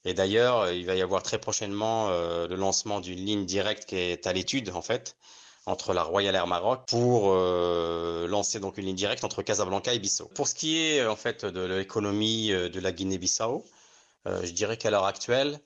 Et 0.07 0.13
d'ailleurs, 0.13 0.71
il 0.71 0.85
va 0.85 0.95
y 0.95 1.01
avoir 1.01 1.21
très 1.21 1.37
prochainement 1.37 2.07
euh, 2.09 2.47
le 2.47 2.55
lancement 2.55 3.01
d'une 3.01 3.19
ligne 3.19 3.45
directe 3.45 3.83
qui 3.83 3.97
est 3.97 4.25
à 4.25 4.31
l'étude 4.31 4.69
en 4.73 4.81
fait 4.81 5.17
entre 5.65 5.93
la 5.93 6.01
Royal 6.01 6.33
Air 6.33 6.47
Maroc 6.47 6.83
pour 6.87 7.33
euh, 7.33 8.25
lancer 8.25 8.61
donc 8.61 8.77
une 8.77 8.85
ligne 8.85 8.95
directe 8.95 9.25
entre 9.25 9.41
Casablanca 9.41 9.93
et 9.93 9.99
Bissau. 9.99 10.31
Pour 10.33 10.47
ce 10.47 10.55
qui 10.55 10.77
est 10.77 11.05
en 11.05 11.17
fait 11.17 11.43
de 11.43 11.59
l'économie 11.59 12.53
euh, 12.53 12.69
de 12.69 12.79
la 12.79 12.93
Guinée-Bissau, 12.93 13.65
je 14.25 14.51
dirais 14.51 14.75
qu'à 14.75 14.91
l'heure 14.91 15.05
actuelle, 15.05 15.57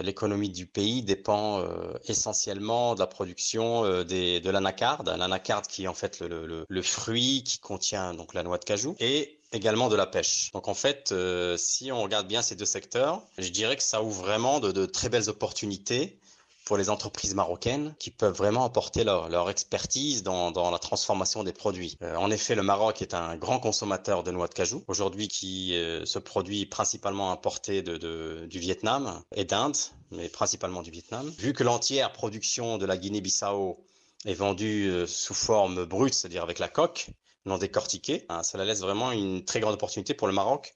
l'économie 0.00 0.48
du 0.48 0.64
pays 0.64 1.02
dépend 1.02 1.62
essentiellement 2.06 2.94
de 2.94 3.00
la 3.00 3.06
production 3.06 3.82
de 3.82 4.50
l'anacarde, 4.50 5.10
l'anacarde 5.10 5.66
qui 5.66 5.84
est 5.84 5.86
en 5.86 5.92
fait 5.92 6.20
le, 6.20 6.64
le, 6.66 6.82
fruit 6.82 7.44
qui 7.44 7.58
contient 7.58 8.14
donc 8.14 8.32
la 8.32 8.42
noix 8.42 8.56
de 8.56 8.64
cajou 8.64 8.96
et 8.98 9.38
également 9.52 9.88
de 9.88 9.96
la 9.96 10.06
pêche. 10.06 10.50
Donc 10.52 10.68
en 10.68 10.74
fait, 10.74 11.12
euh, 11.12 11.56
si 11.56 11.92
on 11.92 12.02
regarde 12.02 12.26
bien 12.26 12.42
ces 12.42 12.56
deux 12.56 12.66
secteurs, 12.66 13.22
je 13.38 13.48
dirais 13.48 13.76
que 13.76 13.82
ça 13.82 14.02
ouvre 14.02 14.22
vraiment 14.22 14.60
de, 14.60 14.86
très 14.86 15.08
belles 15.08 15.28
opportunités 15.28 16.18
pour 16.64 16.76
les 16.76 16.90
entreprises 16.90 17.34
marocaines 17.34 17.94
qui 18.00 18.10
peuvent 18.10 18.34
vraiment 18.34 18.64
apporter 18.64 19.04
leur, 19.04 19.50
expertise 19.50 20.24
dans, 20.24 20.70
la 20.70 20.78
transformation 20.80 21.44
des 21.44 21.52
produits. 21.52 21.96
Euh, 22.02 22.16
en 22.16 22.28
effet, 22.32 22.56
le 22.56 22.64
Maroc 22.64 23.02
est 23.02 23.14
un 23.14 23.36
grand 23.36 23.60
consommateur 23.60 24.24
de 24.24 24.32
noix 24.32 24.48
de 24.48 24.54
cajou, 24.54 24.82
aujourd'hui 24.88 25.28
qui 25.28 25.76
euh, 25.76 26.04
se 26.04 26.18
produit 26.18 26.66
principalement 26.66 27.30
importé 27.30 27.82
de, 27.82 28.46
du 28.46 28.58
Vietnam 28.58 29.22
et 29.36 29.44
d'Inde, 29.44 29.76
mais 30.10 30.28
principalement 30.28 30.82
du 30.82 30.90
Vietnam. 30.90 31.32
Vu 31.38 31.52
que 31.52 31.62
l'entière 31.62 32.12
production 32.12 32.78
de 32.78 32.86
la 32.86 32.96
Guinée-Bissau 32.96 33.78
est 34.24 34.34
vendue 34.34 35.04
sous 35.06 35.34
forme 35.34 35.84
brute, 35.84 36.14
c'est-à-dire 36.14 36.42
avec 36.42 36.58
la 36.58 36.68
coque, 36.68 37.10
non 37.46 37.58
décortiqué. 37.58 38.26
Hein, 38.28 38.42
cela 38.42 38.64
laisse 38.64 38.80
vraiment 38.80 39.12
une 39.12 39.44
très 39.44 39.60
grande 39.60 39.74
opportunité 39.74 40.12
pour 40.14 40.26
le 40.26 40.34
Maroc, 40.34 40.74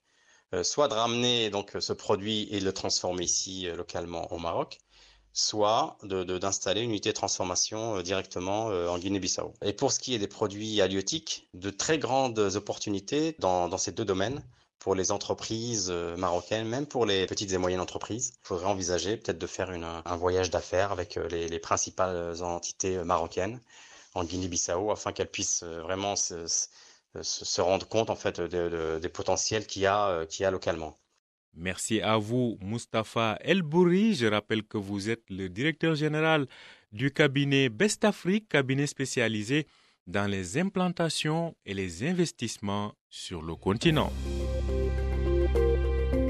euh, 0.53 0.63
soit 0.63 0.87
de 0.87 0.93
ramener 0.93 1.49
donc 1.49 1.73
ce 1.79 1.93
produit 1.93 2.47
et 2.51 2.59
de 2.59 2.65
le 2.65 2.73
transformer 2.73 3.23
ici 3.23 3.67
euh, 3.67 3.75
localement 3.75 4.31
au 4.33 4.37
Maroc, 4.37 4.79
soit 5.33 5.97
d'installer 6.03 6.81
une 6.81 6.89
unité 6.89 7.09
de 7.09 7.15
transformation 7.15 7.97
euh, 7.97 8.01
directement 8.01 8.65
en 8.65 8.97
Guinée-Bissau. 8.97 9.53
Et 9.63 9.73
pour 9.73 9.91
ce 9.91 9.99
qui 9.99 10.13
est 10.13 10.19
des 10.19 10.27
produits 10.27 10.81
halieutiques, 10.81 11.49
de 11.53 11.69
très 11.69 11.99
grandes 11.99 12.39
opportunités 12.39 13.35
dans, 13.39 13.77
ces 13.77 13.91
deux 13.91 14.05
domaines 14.05 14.43
pour 14.79 14.95
les 14.95 15.11
entreprises 15.11 15.91
marocaines, 16.17 16.67
même 16.67 16.87
pour 16.87 17.05
les 17.05 17.27
petites 17.27 17.51
et 17.53 17.57
moyennes 17.59 17.79
entreprises. 17.79 18.33
Il 18.43 18.47
faudrait 18.47 18.65
envisager 18.65 19.15
peut-être 19.15 19.37
de 19.37 19.45
faire 19.45 19.69
un 19.69 20.15
voyage 20.17 20.49
d'affaires 20.49 20.91
avec 20.91 21.19
les 21.29 21.59
principales 21.59 22.41
entités 22.41 22.97
marocaines 23.03 23.61
en 24.13 24.23
Guinée-Bissau 24.23 24.91
afin 24.91 25.11
qu'elle 25.11 25.29
puisse 25.29 25.63
euh, 25.63 25.81
vraiment 25.81 26.15
se, 26.15 27.61
rendre 27.61 27.87
compte 27.87 28.09
en 28.09 28.15
fait 28.15 28.39
des 28.41 29.09
potentiels 29.09 29.65
qu'il 29.65 29.83
y, 29.83 29.85
a, 29.85 30.07
euh, 30.07 30.25
qu'il 30.25 30.43
y 30.43 30.45
a 30.45 30.51
localement. 30.51 30.97
Merci 31.53 31.99
à 32.01 32.17
vous, 32.17 32.57
Mustapha 32.61 33.37
Elbouri. 33.41 34.15
Je 34.15 34.27
rappelle 34.27 34.63
que 34.63 34.77
vous 34.77 35.09
êtes 35.09 35.29
le 35.29 35.49
directeur 35.49 35.95
général 35.95 36.47
du 36.93 37.11
cabinet 37.11 37.67
Best 37.67 38.05
Afrique, 38.05 38.47
cabinet 38.47 38.87
spécialisé 38.87 39.67
dans 40.07 40.29
les 40.29 40.57
implantations 40.57 41.55
et 41.65 41.73
les 41.73 42.07
investissements 42.07 42.93
sur 43.09 43.41
le 43.41 43.55
continent. 43.55 44.11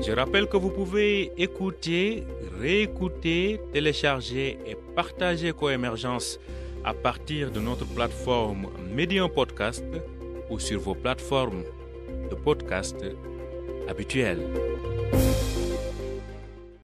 Je 0.04 0.12
rappelle 0.12 0.48
que 0.48 0.58
vous 0.58 0.72
pouvez 0.72 1.32
écouter, 1.38 2.24
réécouter, 2.60 3.62
télécharger 3.72 4.58
et 4.66 4.76
partager 4.96 5.54
Coémergence 5.54 6.40
à 6.84 6.94
partir 6.94 7.52
de 7.52 7.60
notre 7.60 7.86
plateforme 7.86 8.68
Medium 8.94 9.30
Podcast 9.30 9.84
ou 10.50 10.60
sur 10.60 10.80
vos 10.80 10.96
plateformes 10.96 11.64
de 12.30 12.36
podcast 12.36 12.98
habituelles. 13.88 14.42